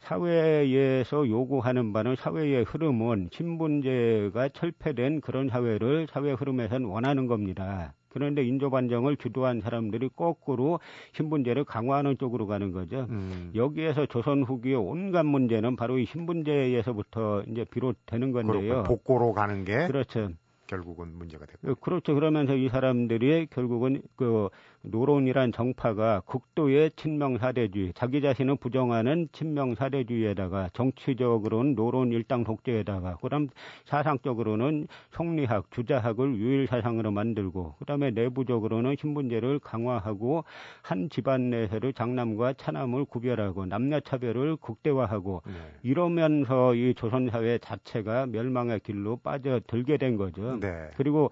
사회에서 0.00 1.28
요구하는 1.28 1.92
바는 1.92 2.16
사회의 2.16 2.64
흐름은 2.64 3.30
신분제가 3.32 4.50
철폐된 4.50 5.20
그런 5.20 5.48
사회를 5.48 6.06
사회 6.10 6.32
흐름에선 6.32 6.84
원하는 6.84 7.26
겁니다. 7.26 7.94
그런데 8.14 8.44
인조반정을 8.44 9.16
주도한 9.16 9.60
사람들이 9.60 10.08
거꾸로 10.14 10.78
신분제를 11.14 11.64
강화하는 11.64 12.16
쪽으로 12.16 12.46
가는 12.46 12.70
거죠. 12.70 13.06
음. 13.10 13.50
여기에서 13.56 14.06
조선 14.06 14.44
후기의 14.44 14.76
온갖 14.76 15.24
문제는 15.24 15.74
바로 15.74 15.98
이 15.98 16.06
신분제에서부터 16.06 17.42
이제 17.48 17.64
비롯되는 17.64 18.30
건데요. 18.30 18.84
복고로 18.84 19.32
가는 19.32 19.64
게 19.64 19.88
그렇죠. 19.88 20.30
결국은 20.68 21.16
문제가 21.16 21.44
됐고. 21.46 21.74
그렇죠. 21.76 22.14
그러면서 22.14 22.54
이 22.54 22.68
사람들이 22.68 23.48
결국은 23.50 24.00
그 24.16 24.48
노론이란 24.84 25.52
정파가 25.52 26.22
극도의 26.26 26.90
친명 26.96 27.38
사대주의, 27.38 27.92
자기 27.94 28.20
자신을 28.20 28.56
부정하는 28.56 29.28
친명 29.32 29.74
사대주의에다가 29.74 30.70
정치적으로는 30.72 31.74
노론 31.74 32.12
일당 32.12 32.44
독재에다가 32.44 33.16
그다음 33.16 33.48
사상적으로는 33.84 34.88
성리학, 35.10 35.70
주자학을 35.70 36.36
유일 36.36 36.66
사상으로 36.66 37.10
만들고 37.10 37.74
그다음에 37.78 38.10
내부적으로는 38.10 38.96
신분제를 38.98 39.58
강화하고 39.58 40.44
한 40.82 41.08
집안 41.10 41.50
내에서 41.50 41.74
장남과 41.94 42.54
차남을 42.54 43.06
구별하고 43.06 43.66
남녀 43.66 44.00
차별을 44.00 44.56
극대화하고 44.56 45.42
네. 45.46 45.52
이러면서 45.82 46.74
이 46.74 46.94
조선 46.94 47.28
사회 47.30 47.58
자체가 47.58 48.26
멸망의 48.26 48.80
길로 48.80 49.16
빠져들게 49.16 49.96
된 49.96 50.16
거죠. 50.16 50.58
네. 50.60 50.90
그리고 50.96 51.30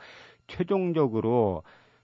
최종적으로 0.48 1.62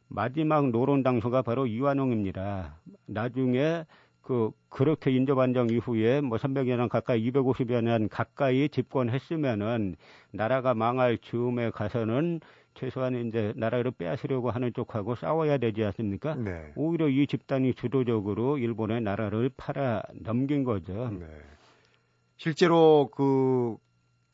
마지막 0.09 0.71
노론 0.71 1.03
당수가 1.03 1.43
바로 1.43 1.67
이완홍입니다. 1.67 2.77
나중에 3.07 3.85
그 4.23 4.51
그렇게 4.69 5.11
인조반정 5.11 5.71
이후에 5.71 6.21
뭐 6.21 6.37
300여 6.37 6.77
년 6.77 6.89
가까이 6.89 7.31
250여 7.31 7.83
년 7.83 8.09
가까이 8.09 8.69
집권했으면은 8.69 9.97
나라가 10.33 10.75
망할 10.75 11.17
즈음에 11.17 11.71
가서는 11.71 12.41
최소한 12.75 13.15
이제 13.27 13.53
나라를 13.57 13.91
빼앗으려고 13.91 14.51
하는 14.51 14.73
쪽하고 14.73 15.15
싸워야 15.15 15.59
되지 15.59 15.83
않습니까? 15.85 16.35
네. 16.35 16.73
오히려 16.77 17.09
이 17.09 17.27
집단이 17.27 17.75
주도적으로 17.75 18.59
일본의 18.59 19.01
나라를 19.01 19.51
팔아 19.57 20.03
넘긴 20.21 20.63
거죠. 20.63 21.11
네. 21.19 21.27
실제로 22.37 23.11
그, 23.13 23.77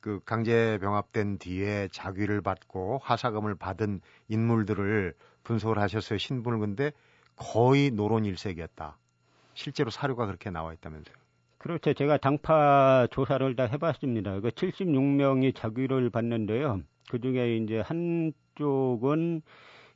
그 0.01 0.21
강제 0.27 0.77
병합된 0.81 1.39
뒤에 1.39 1.89
자귀를 1.93 2.43
받고 2.43 2.99
화사금을 3.03 3.55
받은 3.55 4.01
인물들을 4.29 5.15
분석을 5.45 5.79
하셨어요. 5.79 6.19
신분을 6.19 6.59
근데 6.59 6.93
거의 7.37 7.91
노론 7.91 8.25
일색이었다. 8.25 8.97
실제로 9.55 9.91
사료가 9.91 10.27
그렇게 10.27 10.51
나와 10.51 10.73
있다면서요. 10.73 11.15
그렇죠. 11.59 11.95
제가 11.95 12.19
당파 12.19 13.07
조사를 13.11 13.57
다 13.57 13.65
해봤습니다. 13.65 14.41
그 14.41 14.51
76명이 14.51 15.55
자귀를 15.55 16.11
받는데요. 16.11 16.83
그 17.09 17.21
중에 17.21 17.57
이제 17.57 17.81
한쪽은 17.81 19.43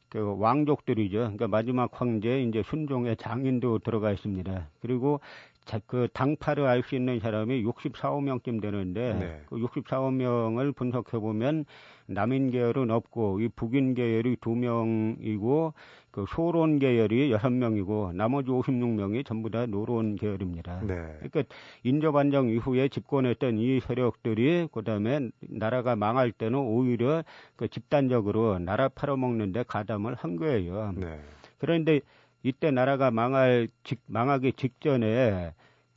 그 0.09 0.37
왕족들이죠. 0.39 1.19
그러니까 1.19 1.49
마지막 1.49 1.91
황제 1.93 2.43
이제 2.43 2.63
순종의 2.63 3.19
장인도 3.19 3.81
들어가 3.81 4.11
있습니다. 4.13 4.69
그리고 4.81 5.21
자, 5.58 5.58
그 5.87 6.09
당파를 6.13 6.67
알 6.67 6.83
수 6.83 6.95
있는 6.95 7.21
사람이 7.21 7.63
64, 7.63 8.11
5명쯤 8.11 8.63
되는데 8.63 9.15
네. 9.15 9.43
그 9.47 9.59
64, 9.59 10.01
5명을 10.01 10.75
분석해 10.75 11.19
보면 11.19 11.65
남인 12.07 12.51
계열은 12.51 12.91
없고 12.91 13.41
이 13.41 13.49
북인 13.49 13.95
계열이 13.95 14.37
2명이고 14.37 15.73
그 16.11 16.25
소론 16.29 16.79
계열이 16.79 17.31
6명이고 17.33 18.15
나머지 18.15 18.49
56명이 18.49 19.27
전부 19.27 19.51
다 19.51 19.67
노론 19.67 20.17
계열입니다. 20.17 20.81
네. 20.87 20.95
그러니까 21.21 21.43
인조 21.83 22.13
반정 22.13 22.49
이후에 22.49 22.89
집권했던 22.89 23.59
이 23.59 23.81
세력들이 23.81 24.69
그다음에 24.73 25.29
나라가 25.41 25.97
망할 25.97 26.33
때는 26.33 26.59
오히려 26.59 27.23
그 27.57 27.69
집단적으로 27.69 28.59
나라 28.59 28.89
팔아먹는 28.89 29.53
데 29.53 29.65
가담을 29.69 30.15
한 30.15 30.37
거예요. 30.37 30.95
네. 30.97 31.21
그런데 31.59 32.01
이때 32.43 32.71
나라가 32.71 33.11
망할 33.11 33.69
직, 33.85 34.01
망하기 34.07 34.53
직전에 34.53 35.53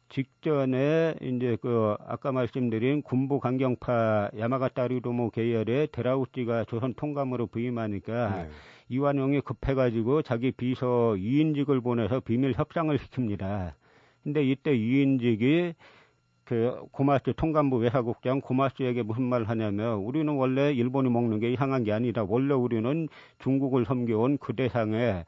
직전에 0.10 1.16
이제 1.22 1.58
그 1.62 1.96
아까 2.06 2.32
말씀드린 2.32 3.02
군부 3.02 3.40
강경파 3.40 4.32
야마가타리도모 4.38 5.30
계열의 5.30 5.88
데라우찌가 5.92 6.66
조선 6.66 6.94
통감으로 6.94 7.48
부임하니까 7.48 8.36
네. 8.36 8.50
이완용이 8.90 9.40
급해가지고 9.42 10.22
자기 10.24 10.52
비서 10.52 11.16
이인직을 11.16 11.80
보내서 11.80 12.20
비밀 12.20 12.54
협상을 12.54 12.96
시킵니다. 12.98 13.74
근데 14.22 14.44
이때 14.44 14.76
이인직이 14.76 15.74
그 16.44 16.84
고마스 16.92 17.32
통감부 17.38 17.78
외사국장 17.78 18.42
고마스에게 18.42 19.04
무슨 19.04 19.24
말을 19.24 19.48
하냐면 19.48 20.00
우리는 20.00 20.34
원래 20.34 20.74
일본이 20.74 21.10
먹는 21.10 21.40
게 21.40 21.54
이상한 21.54 21.86
게 21.86 21.94
아니다. 21.94 22.26
원래 22.28 22.54
우리는 22.54 23.08
중국을 23.40 23.86
섬겨온 23.86 24.38
그 24.40 24.54
대상에 24.54 25.24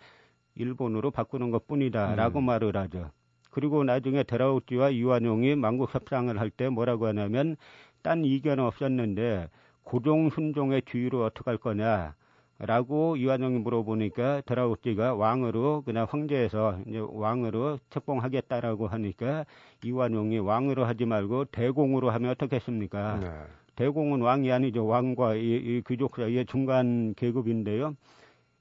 일본으로 0.56 1.12
바꾸는 1.12 1.52
것 1.52 1.68
뿐이다라고 1.68 2.40
음. 2.40 2.46
말을 2.46 2.76
하죠. 2.78 3.12
그리고 3.52 3.84
나중에 3.84 4.24
데라우찌와 4.24 4.90
이완용이 4.90 5.56
만국 5.56 5.94
협상을 5.94 6.38
할 6.40 6.50
때 6.50 6.70
뭐라고 6.70 7.08
하냐면 7.08 7.56
딴 8.02 8.26
이견은 8.26 8.64
없었는데 8.64 9.50
고종 9.84 10.30
순종의 10.30 10.84
주의로 10.86 11.24
어떻게 11.24 11.52
할 11.52 11.58
거냐 11.58 12.16
라고 12.60 13.18
이완용이 13.18 13.60
물어보니까 13.60 14.42
데라우찌가 14.46 15.16
왕으로 15.16 15.82
그냥 15.86 16.08
황제에서 16.10 16.80
이제 16.88 17.00
왕으로 17.06 17.80
책봉하겠다라고 17.90 18.88
하니까 18.88 19.46
이완용이 19.84 20.38
왕으로 20.40 20.86
하지 20.86 21.06
말고 21.06 21.46
대공으로 21.46 22.10
하면 22.12 22.32
어떻겠습니까? 22.32 23.20
네. 23.20 23.32
대공은 23.76 24.22
왕이 24.22 24.52
아니죠. 24.52 24.86
왕과 24.86 25.36
이, 25.36 25.40
이 25.42 25.82
귀족 25.88 26.16
사이의 26.16 26.46
중간 26.46 27.14
계급인데요. 27.16 27.96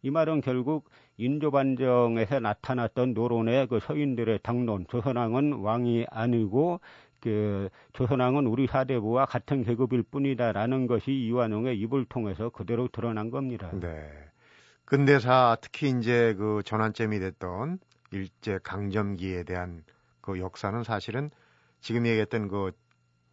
이 0.03 0.11
말은 0.11 0.41
결국 0.41 0.89
인조반정에서 1.25 2.41
나타났던 2.41 3.15
노론의 3.15 3.69
그 3.69 3.81
서인들의 3.81 4.41
당론, 4.43 4.87
조선왕은 4.89 5.55
왕이 5.55 6.07
아니고 6.11 6.81
그 7.21 7.69
조선왕은 7.93 8.47
우리 8.47 8.67
사대부와 8.67 9.27
같은 9.27 9.63
계급일 9.63 10.03
뿐이다라는 10.03 10.87
것이 10.87 11.13
이완용의 11.13 11.79
입을 11.79 12.05
통해서 12.07 12.51
그대로 12.51 12.89
드러난 12.89 13.31
겁니다. 13.31 13.71
네. 13.73 14.11
근대사 14.85 15.57
특히 15.61 15.91
이제 15.91 16.35
그 16.35 16.63
전환점이 16.65 17.19
됐던 17.21 17.79
일제 18.11 18.59
강점기에 18.63 19.45
대한 19.45 19.85
그 20.21 20.39
역사는 20.39 20.83
사실은 20.83 21.31
지금 21.81 22.07
얘기했던 22.07 22.49
그, 22.49 22.73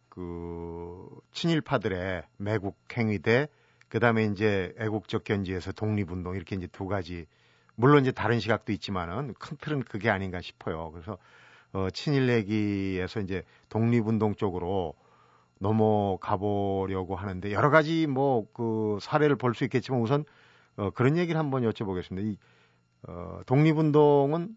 그 0.08 1.08
친일파들의 1.32 2.22
매국 2.38 2.78
행위 2.96 3.18
대 3.18 3.48
그 3.90 3.98
다음에 3.98 4.24
이제 4.24 4.72
애국적 4.78 5.24
견지에서 5.24 5.72
독립운동 5.72 6.36
이렇게 6.36 6.54
이제 6.54 6.68
두 6.68 6.86
가지 6.86 7.26
물론 7.80 8.02
이제 8.02 8.12
다른 8.12 8.40
시각도 8.40 8.72
있지만은 8.72 9.34
큰 9.38 9.56
틀은 9.60 9.82
그게 9.84 10.10
아닌가 10.10 10.40
싶어요. 10.40 10.90
그래서 10.92 11.18
어 11.72 11.88
친일 11.90 12.28
얘기에서 12.28 13.20
이제 13.20 13.42
독립운동 13.68 14.34
쪽으로 14.34 14.94
넘어가 15.60 16.36
보려고 16.36 17.16
하는데 17.16 17.52
여러 17.52 17.70
가지 17.70 18.06
뭐 18.06 18.46
그 18.52 18.98
사례를 19.00 19.36
볼 19.36 19.54
수 19.54 19.64
있겠지만 19.64 20.00
우선 20.00 20.24
어 20.76 20.90
그런 20.90 21.16
얘기를 21.16 21.38
한번 21.38 21.62
여쭤보겠습니다. 21.62 22.24
이 22.24 22.38
어, 23.08 23.40
독립운동은 23.46 24.56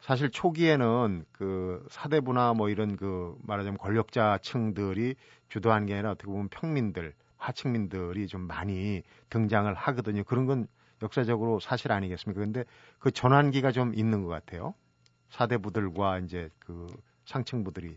사실 0.00 0.30
초기에는 0.30 1.24
그 1.32 1.86
사대부나 1.90 2.54
뭐 2.54 2.68
이런 2.68 2.96
그 2.96 3.36
말하자면 3.42 3.78
권력자층들이 3.78 5.14
주도한 5.48 5.86
게 5.86 5.94
아니라 5.94 6.10
어떻게 6.12 6.26
보면 6.30 6.48
평민들, 6.48 7.14
하층민들이 7.36 8.26
좀 8.26 8.42
많이 8.42 9.02
등장을 9.30 9.72
하거든요. 9.72 10.24
그런 10.24 10.46
건 10.46 10.66
역사적으로 11.04 11.60
사실 11.60 11.92
아니겠습니까? 11.92 12.40
근데 12.40 12.64
그 12.98 13.12
전환기가 13.12 13.70
좀 13.70 13.94
있는 13.94 14.22
것 14.22 14.28
같아요. 14.28 14.74
사대부들과 15.28 16.18
이제 16.20 16.48
그 16.58 16.86
상층부들이. 17.26 17.96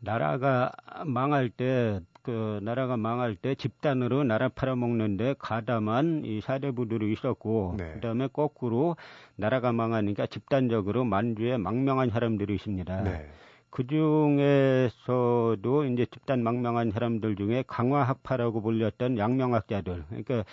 나라가 0.00 0.70
망할 1.06 1.48
때, 1.48 2.00
그, 2.22 2.60
나라가 2.62 2.96
망할 2.96 3.36
때 3.36 3.54
집단으로 3.54 4.24
나라 4.24 4.48
팔아먹는데 4.48 5.36
가담한 5.38 6.24
이 6.24 6.40
사대부들이 6.42 7.12
있었고, 7.12 7.76
네. 7.78 7.92
그 7.94 8.00
다음에 8.00 8.28
거꾸로 8.28 8.96
나라가 9.36 9.72
망하니까 9.72 10.26
집단적으로 10.26 11.04
만주에 11.04 11.56
망명한 11.56 12.10
사람들이 12.10 12.54
있습니다. 12.54 13.02
네. 13.02 13.30
그 13.70 13.86
중에서도 13.88 15.84
이제 15.86 16.06
집단 16.06 16.44
망명한 16.44 16.92
사람들 16.92 17.34
중에 17.34 17.64
강화학파라고 17.66 18.62
불렸던 18.62 19.18
양명학자들, 19.18 20.04
그러니까 20.08 20.44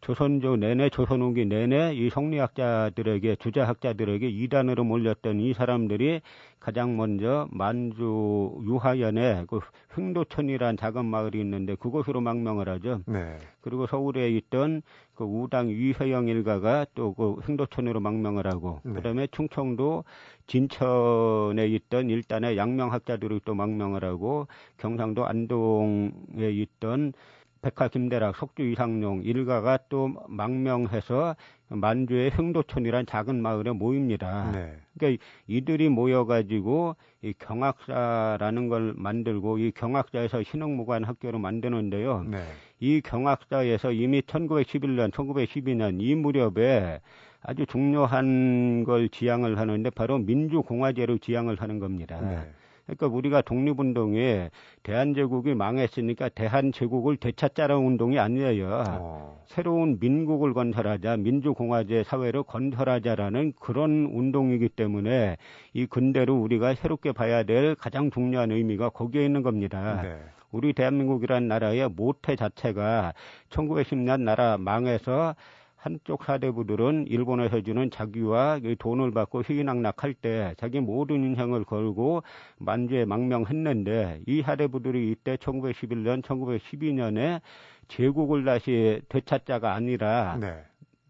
조선조 0.00 0.56
내내, 0.56 0.88
조선 0.88 1.20
후기 1.20 1.44
내내 1.44 1.94
이 1.94 2.08
성리학자들에게, 2.10 3.36
주자학자들에게 3.36 4.28
이단으로 4.28 4.84
몰렸던 4.84 5.40
이 5.40 5.52
사람들이 5.52 6.22
가장 6.58 6.96
먼저 6.96 7.48
만주 7.50 8.62
유하연에 8.64 9.44
그 9.48 9.60
횡도천이라는 9.96 10.76
작은 10.76 11.04
마을이 11.04 11.38
있는데 11.40 11.74
그곳으로 11.74 12.20
망명을 12.20 12.68
하죠. 12.68 13.00
네. 13.06 13.38
그리고 13.60 13.86
서울에 13.86 14.30
있던 14.30 14.82
그 15.14 15.24
우당 15.24 15.68
위회영 15.68 16.28
일가가 16.28 16.86
또 16.94 17.14
그 17.20 17.36
횡도천으로 17.46 18.00
망명을 18.00 18.46
하고 18.46 18.80
네. 18.82 18.94
그다음에 18.94 19.26
충청도 19.26 20.04
진천에 20.46 21.66
있던 21.66 22.08
일단의 22.08 22.56
양명학자들이 22.56 23.40
또 23.44 23.54
망명을 23.54 24.04
하고 24.04 24.46
경상도 24.78 25.26
안동에 25.26 26.12
있던 26.38 27.12
백화 27.62 27.88
김대락, 27.88 28.36
속주 28.36 28.62
이상용 28.62 29.22
일가가 29.22 29.78
또 29.88 30.10
망명해서 30.28 31.36
만주의 31.68 32.30
흥도촌이란 32.30 33.06
작은 33.06 33.40
마을에 33.40 33.72
모입니다. 33.72 34.50
네. 34.50 34.76
그러니까 34.96 35.22
이들이 35.46 35.88
모여가지고 35.88 36.96
이 37.22 37.34
경학사라는 37.38 38.68
걸 38.68 38.94
만들고 38.96 39.58
이 39.58 39.70
경학사에서 39.72 40.42
신흥무관 40.42 41.04
학교를 41.04 41.38
만드는데요. 41.38 42.24
네. 42.28 42.42
이 42.80 43.00
경학사에서 43.02 43.92
이미 43.92 44.22
1911년, 44.22 45.10
1912년 45.12 46.00
이 46.00 46.14
무렵에 46.14 47.00
아주 47.42 47.66
중요한 47.66 48.84
걸 48.84 49.08
지향을 49.08 49.58
하는데 49.58 49.88
바로 49.90 50.18
민주공화제로 50.18 51.18
지향을 51.18 51.60
하는 51.60 51.78
겁니다. 51.78 52.20
네. 52.20 52.50
그러니까 52.96 53.06
우리가 53.16 53.42
독립운동에 53.42 54.50
대한제국이 54.82 55.54
망했으니까 55.54 56.28
대한제국을 56.30 57.16
되찾자라는 57.16 57.86
운동이 57.86 58.18
아니에요. 58.18 58.84
어. 58.88 59.42
새로운 59.46 59.98
민국을 60.00 60.54
건설하자, 60.54 61.18
민주공화제 61.18 62.04
사회를 62.04 62.42
건설하자라는 62.42 63.52
그런 63.60 64.10
운동이기 64.12 64.70
때문에 64.70 65.36
이 65.72 65.86
근대로 65.86 66.36
우리가 66.40 66.74
새롭게 66.74 67.12
봐야 67.12 67.44
될 67.44 67.74
가장 67.74 68.10
중요한 68.10 68.50
의미가 68.50 68.90
거기에 68.90 69.24
있는 69.24 69.42
겁니다. 69.42 70.02
네. 70.02 70.16
우리 70.50 70.72
대한민국이라는 70.72 71.46
나라의 71.46 71.88
모태 71.90 72.34
자체가 72.34 73.14
1910년 73.50 74.22
나라 74.22 74.56
망해서 74.58 75.36
한쪽 75.80 76.24
사대부들은 76.24 77.06
일본에서 77.08 77.62
주는 77.62 77.90
자기와 77.90 78.58
그 78.60 78.76
돈을 78.78 79.12
받고 79.12 79.42
희귀낙락할 79.42 80.12
때 80.12 80.54
자기 80.58 80.78
모든 80.78 81.24
인생을 81.24 81.64
걸고 81.64 82.22
만주에 82.58 83.06
망명했는데 83.06 84.20
이 84.26 84.42
사대부들이 84.42 85.10
이때 85.10 85.36
1911년, 85.36 86.22
1912년에 86.22 87.40
제국을 87.88 88.44
다시 88.44 89.00
되찾자가 89.08 89.72
아니라 89.72 90.36
네. 90.38 90.62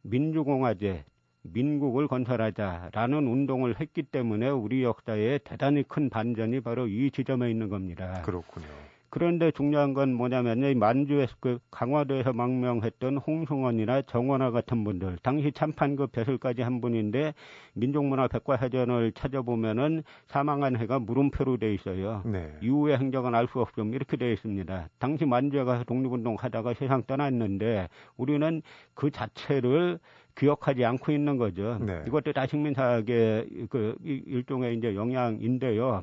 민주공화제, 0.02 1.04
민국을 1.42 2.06
건설하자라는 2.06 3.26
운동을 3.26 3.80
했기 3.80 4.04
때문에 4.04 4.50
우리 4.50 4.85
역사에 4.85 5.38
대단히 5.38 5.83
큰 5.83 6.11
반전이 6.11 6.61
바로 6.61 6.87
이 6.87 7.11
지점에 7.11 7.50
있는 7.50 7.68
겁니다. 7.68 8.22
그렇군요. 8.24 8.68
그런데 9.12 9.51
중요한 9.51 9.92
건 9.92 10.14
뭐냐면 10.14 10.62
이 10.62 10.75
만주에서 10.75 11.35
그 11.40 11.59
강화도에서 11.73 12.33
망명했던 12.33 13.16
홍승원이나 13.18 14.03
정원화 14.03 14.53
같은 14.53 14.85
분들 14.85 15.18
당시 15.23 15.51
참판급 15.51 16.12
벼슬까지 16.12 16.62
한 16.62 16.81
분인데 16.81 17.35
민족문화 17.75 18.29
백과 18.29 18.57
사전을 18.57 19.11
찾아보면은 19.12 20.05
사망한 20.29 20.77
해가 20.77 21.01
물음표로 21.01 21.57
돼 21.57 21.75
있어요. 21.75 22.23
네. 22.25 22.53
이후의 22.62 22.99
행적은 22.99 23.35
알 23.35 23.49
수 23.49 23.61
없음 23.61 23.94
이렇게 23.94 24.16
되어 24.16 24.31
있습니다. 24.31 24.88
당시 25.01 25.25
만주에 25.25 25.64
가서 25.64 25.83
독립운동 25.83 26.37
하다가 26.38 26.75
세상 26.75 27.03
떠났는데 27.03 27.88
우리는 28.16 28.62
그 28.94 29.11
자체를 29.11 29.99
기억하지 30.37 30.85
않고 30.85 31.11
있는 31.11 31.37
거죠. 31.37 31.79
네. 31.81 32.05
이것도 32.07 32.33
다 32.33 32.46
식민사학의 32.46 33.66
그 33.68 33.96
이- 34.05 34.23
일종의 34.27 34.77
이제 34.77 34.94
영향인데요. 34.94 36.03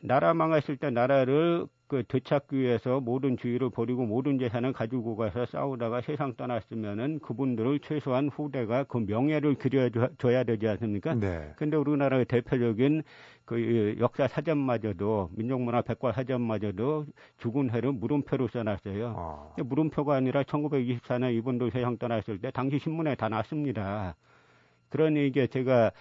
나라 0.00 0.32
망했을 0.34 0.76
때 0.76 0.90
나라를 0.90 1.66
그 1.94 2.02
되찾기 2.08 2.58
위해서 2.58 2.98
모든 2.98 3.36
주의를 3.36 3.70
버리고 3.70 4.04
모든 4.04 4.36
재산을 4.36 4.72
가지고 4.72 5.14
가서 5.14 5.46
싸우다가 5.46 6.00
세상 6.00 6.34
떠났으면은 6.34 7.20
그분들을 7.20 7.78
최소한 7.78 8.28
후대가 8.28 8.82
그 8.82 8.98
명예를 8.98 9.54
그려줘야 9.54 10.42
되지 10.42 10.66
않습니까? 10.66 11.14
네. 11.14 11.52
근데 11.54 11.76
우리나라의 11.76 12.24
대표적인 12.24 13.04
그 13.44 13.94
역사 14.00 14.26
사전마저도 14.26 15.30
민족문화 15.36 15.82
백과 15.82 16.10
사전마저도 16.10 17.06
죽은 17.38 17.70
해를 17.70 17.92
물음표로 17.92 18.48
써놨어요. 18.48 19.14
아. 19.16 19.62
물음표가 19.62 20.16
아니라 20.16 20.42
1924년 20.42 21.32
이분들 21.36 21.70
세상 21.70 21.96
떠났을 21.96 22.40
때 22.40 22.50
당시 22.50 22.80
신문에 22.80 23.14
다 23.14 23.28
났습니다. 23.28 24.16
그러니 24.88 25.28
이게 25.28 25.46
제가 25.46 25.92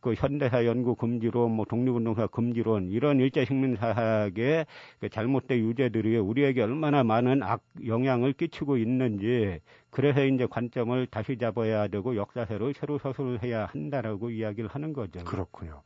그 0.00 0.14
현대사 0.14 0.64
연구 0.66 0.94
금지론, 0.94 1.52
뭐 1.52 1.64
독립운동사 1.64 2.26
금지론 2.28 2.90
이런 2.90 3.20
일제식민사학의 3.20 4.66
그 5.00 5.08
잘못된 5.08 5.58
유죄들이 5.58 6.16
우리에게 6.18 6.62
얼마나 6.62 7.02
많은 7.02 7.42
악 7.42 7.62
영향을 7.86 8.32
끼치고 8.32 8.76
있는지 8.76 9.60
그래서 9.90 10.24
이제 10.24 10.46
관점을 10.46 11.06
다시 11.06 11.36
잡아야 11.38 11.88
되고 11.88 12.16
역사새로 12.16 12.72
새로 12.72 12.98
서술해야 12.98 13.66
한다라고 13.66 14.30
이야기를 14.30 14.70
하는 14.70 14.92
거죠. 14.92 15.24
그렇군요. 15.24 15.82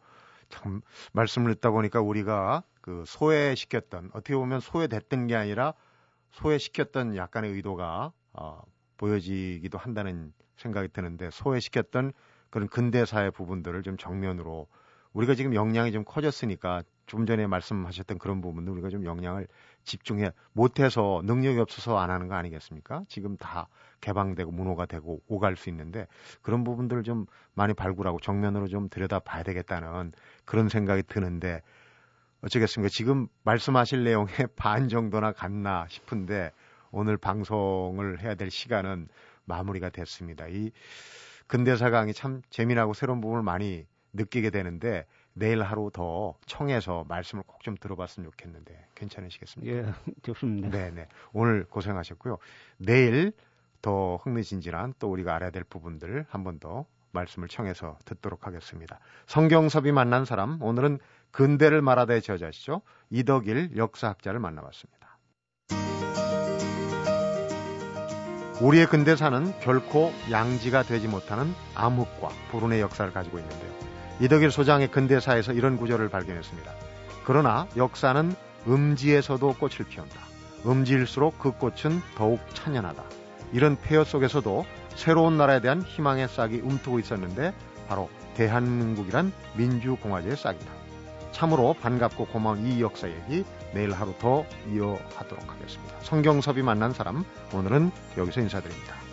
참 0.48 0.80
말씀을 1.12 1.54
듣다 1.54 1.70
보니까 1.70 2.00
우리가 2.00 2.62
그 2.80 3.02
소외시켰던 3.06 4.10
어떻게 4.12 4.34
보면 4.36 4.60
소외됐던 4.60 5.26
게 5.26 5.34
아니라 5.34 5.74
소외시켰던 6.30 7.16
약간의 7.16 7.52
의도가 7.52 8.12
어, 8.32 8.62
보여지기도 8.96 9.78
한다는 9.78 10.32
생각이 10.56 10.88
드는데 10.88 11.30
소외시켰던 11.30 12.12
그런 12.50 12.68
근대사의 12.68 13.30
부분들을 13.32 13.82
좀 13.82 13.96
정면으로 13.96 14.66
우리가 15.12 15.34
지금 15.34 15.54
역량이 15.54 15.92
좀 15.92 16.04
커졌으니까 16.04 16.82
좀 17.06 17.24
전에 17.24 17.46
말씀하셨던 17.46 18.18
그런 18.18 18.40
부분들 18.40 18.72
우리가 18.74 18.90
좀 18.90 19.04
역량을 19.04 19.46
집중해 19.84 20.32
못해서 20.52 21.22
능력이 21.24 21.58
없어서 21.58 21.96
안 21.98 22.10
하는 22.10 22.28
거 22.28 22.34
아니겠습니까? 22.34 23.04
지금 23.08 23.36
다 23.36 23.68
개방되고 24.00 24.50
문호가 24.50 24.86
되고 24.86 25.22
오갈 25.28 25.56
수 25.56 25.70
있는데 25.70 26.06
그런 26.42 26.64
부분들을 26.64 27.02
좀 27.04 27.26
많이 27.54 27.72
발굴하고 27.72 28.20
정면으로 28.20 28.68
좀 28.68 28.88
들여다 28.90 29.20
봐야 29.20 29.42
되겠다는 29.42 30.12
그런 30.44 30.68
생각이 30.68 31.04
드는데 31.04 31.62
어쩌겠습니까? 32.42 32.90
지금 32.90 33.28
말씀하실 33.44 34.04
내용의 34.04 34.34
반 34.56 34.88
정도나 34.88 35.32
갔나 35.32 35.86
싶은데 35.88 36.52
오늘 36.90 37.16
방송을 37.16 38.20
해야 38.20 38.34
될 38.34 38.50
시간은 38.50 39.08
마무리가 39.44 39.90
됐습니다. 39.90 40.46
이 40.48 40.72
근대사 41.46 41.90
강의 41.90 42.14
참 42.14 42.42
재미나고 42.50 42.94
새로운 42.94 43.20
부분을 43.20 43.42
많이 43.42 43.86
느끼게 44.12 44.50
되는데 44.50 45.06
내일 45.34 45.62
하루 45.62 45.90
더 45.92 46.36
청해서 46.46 47.04
말씀을 47.08 47.42
꼭 47.46 47.56
좀 47.62 47.76
들어봤으면 47.80 48.30
좋겠는데 48.30 48.86
괜찮으시겠습니까? 48.94 49.72
예, 49.76 49.92
좋습니다. 50.22 50.70
네네. 50.70 51.08
오늘 51.32 51.64
고생하셨고요. 51.64 52.38
내일 52.78 53.32
더 53.82 54.16
흥미진진한 54.16 54.94
또 54.98 55.10
우리가 55.10 55.34
알아야 55.34 55.50
될 55.50 55.64
부분들 55.64 56.26
한 56.28 56.44
번 56.44 56.58
더 56.60 56.86
말씀을 57.12 57.48
청해서 57.48 57.98
듣도록 58.04 58.46
하겠습니다. 58.46 58.98
성경섭이 59.26 59.90
만난 59.92 60.24
사람 60.24 60.60
오늘은 60.62 60.98
근대를 61.32 61.82
말하다의 61.82 62.22
저자시죠. 62.22 62.82
이덕일 63.10 63.76
역사학자를 63.76 64.38
만나봤습니다. 64.40 65.05
우리의 68.60 68.86
근대사는 68.86 69.52
결코 69.60 70.12
양지가 70.30 70.84
되지 70.84 71.08
못하는 71.08 71.54
암흑과 71.74 72.28
불운의 72.50 72.80
역사를 72.80 73.12
가지고 73.12 73.38
있는데요. 73.38 73.70
이덕일 74.20 74.50
소장의 74.50 74.90
근대사에서 74.90 75.52
이런 75.52 75.76
구절을 75.76 76.08
발견했습니다. 76.08 76.72
그러나 77.24 77.66
역사는 77.76 78.34
음지에서도 78.66 79.54
꽃을 79.58 79.86
피운다. 79.90 80.20
음지일수록 80.64 81.38
그 81.38 81.52
꽃은 81.52 82.00
더욱 82.16 82.40
찬연하다. 82.54 83.02
이런 83.52 83.76
폐허 83.76 84.04
속에서도 84.04 84.64
새로운 84.94 85.36
나라에 85.36 85.60
대한 85.60 85.82
희망의 85.82 86.28
싹이 86.28 86.60
움트고 86.60 86.98
있었는데 86.98 87.52
바로 87.88 88.08
대한민국이란 88.36 89.32
민주공화제의 89.56 90.36
싹이다. 90.36 90.72
참으로 91.32 91.74
반갑고 91.74 92.26
고마운 92.28 92.66
이 92.66 92.80
역사 92.80 93.06
얘기 93.06 93.44
내일 93.76 93.92
하루 93.92 94.14
더 94.18 94.46
이어하도록 94.72 95.52
하겠습니다. 95.52 96.00
성경섭이 96.00 96.62
만난 96.62 96.94
사람 96.94 97.24
오늘은 97.52 97.90
여기서 98.16 98.40
인사드립니다. 98.40 99.05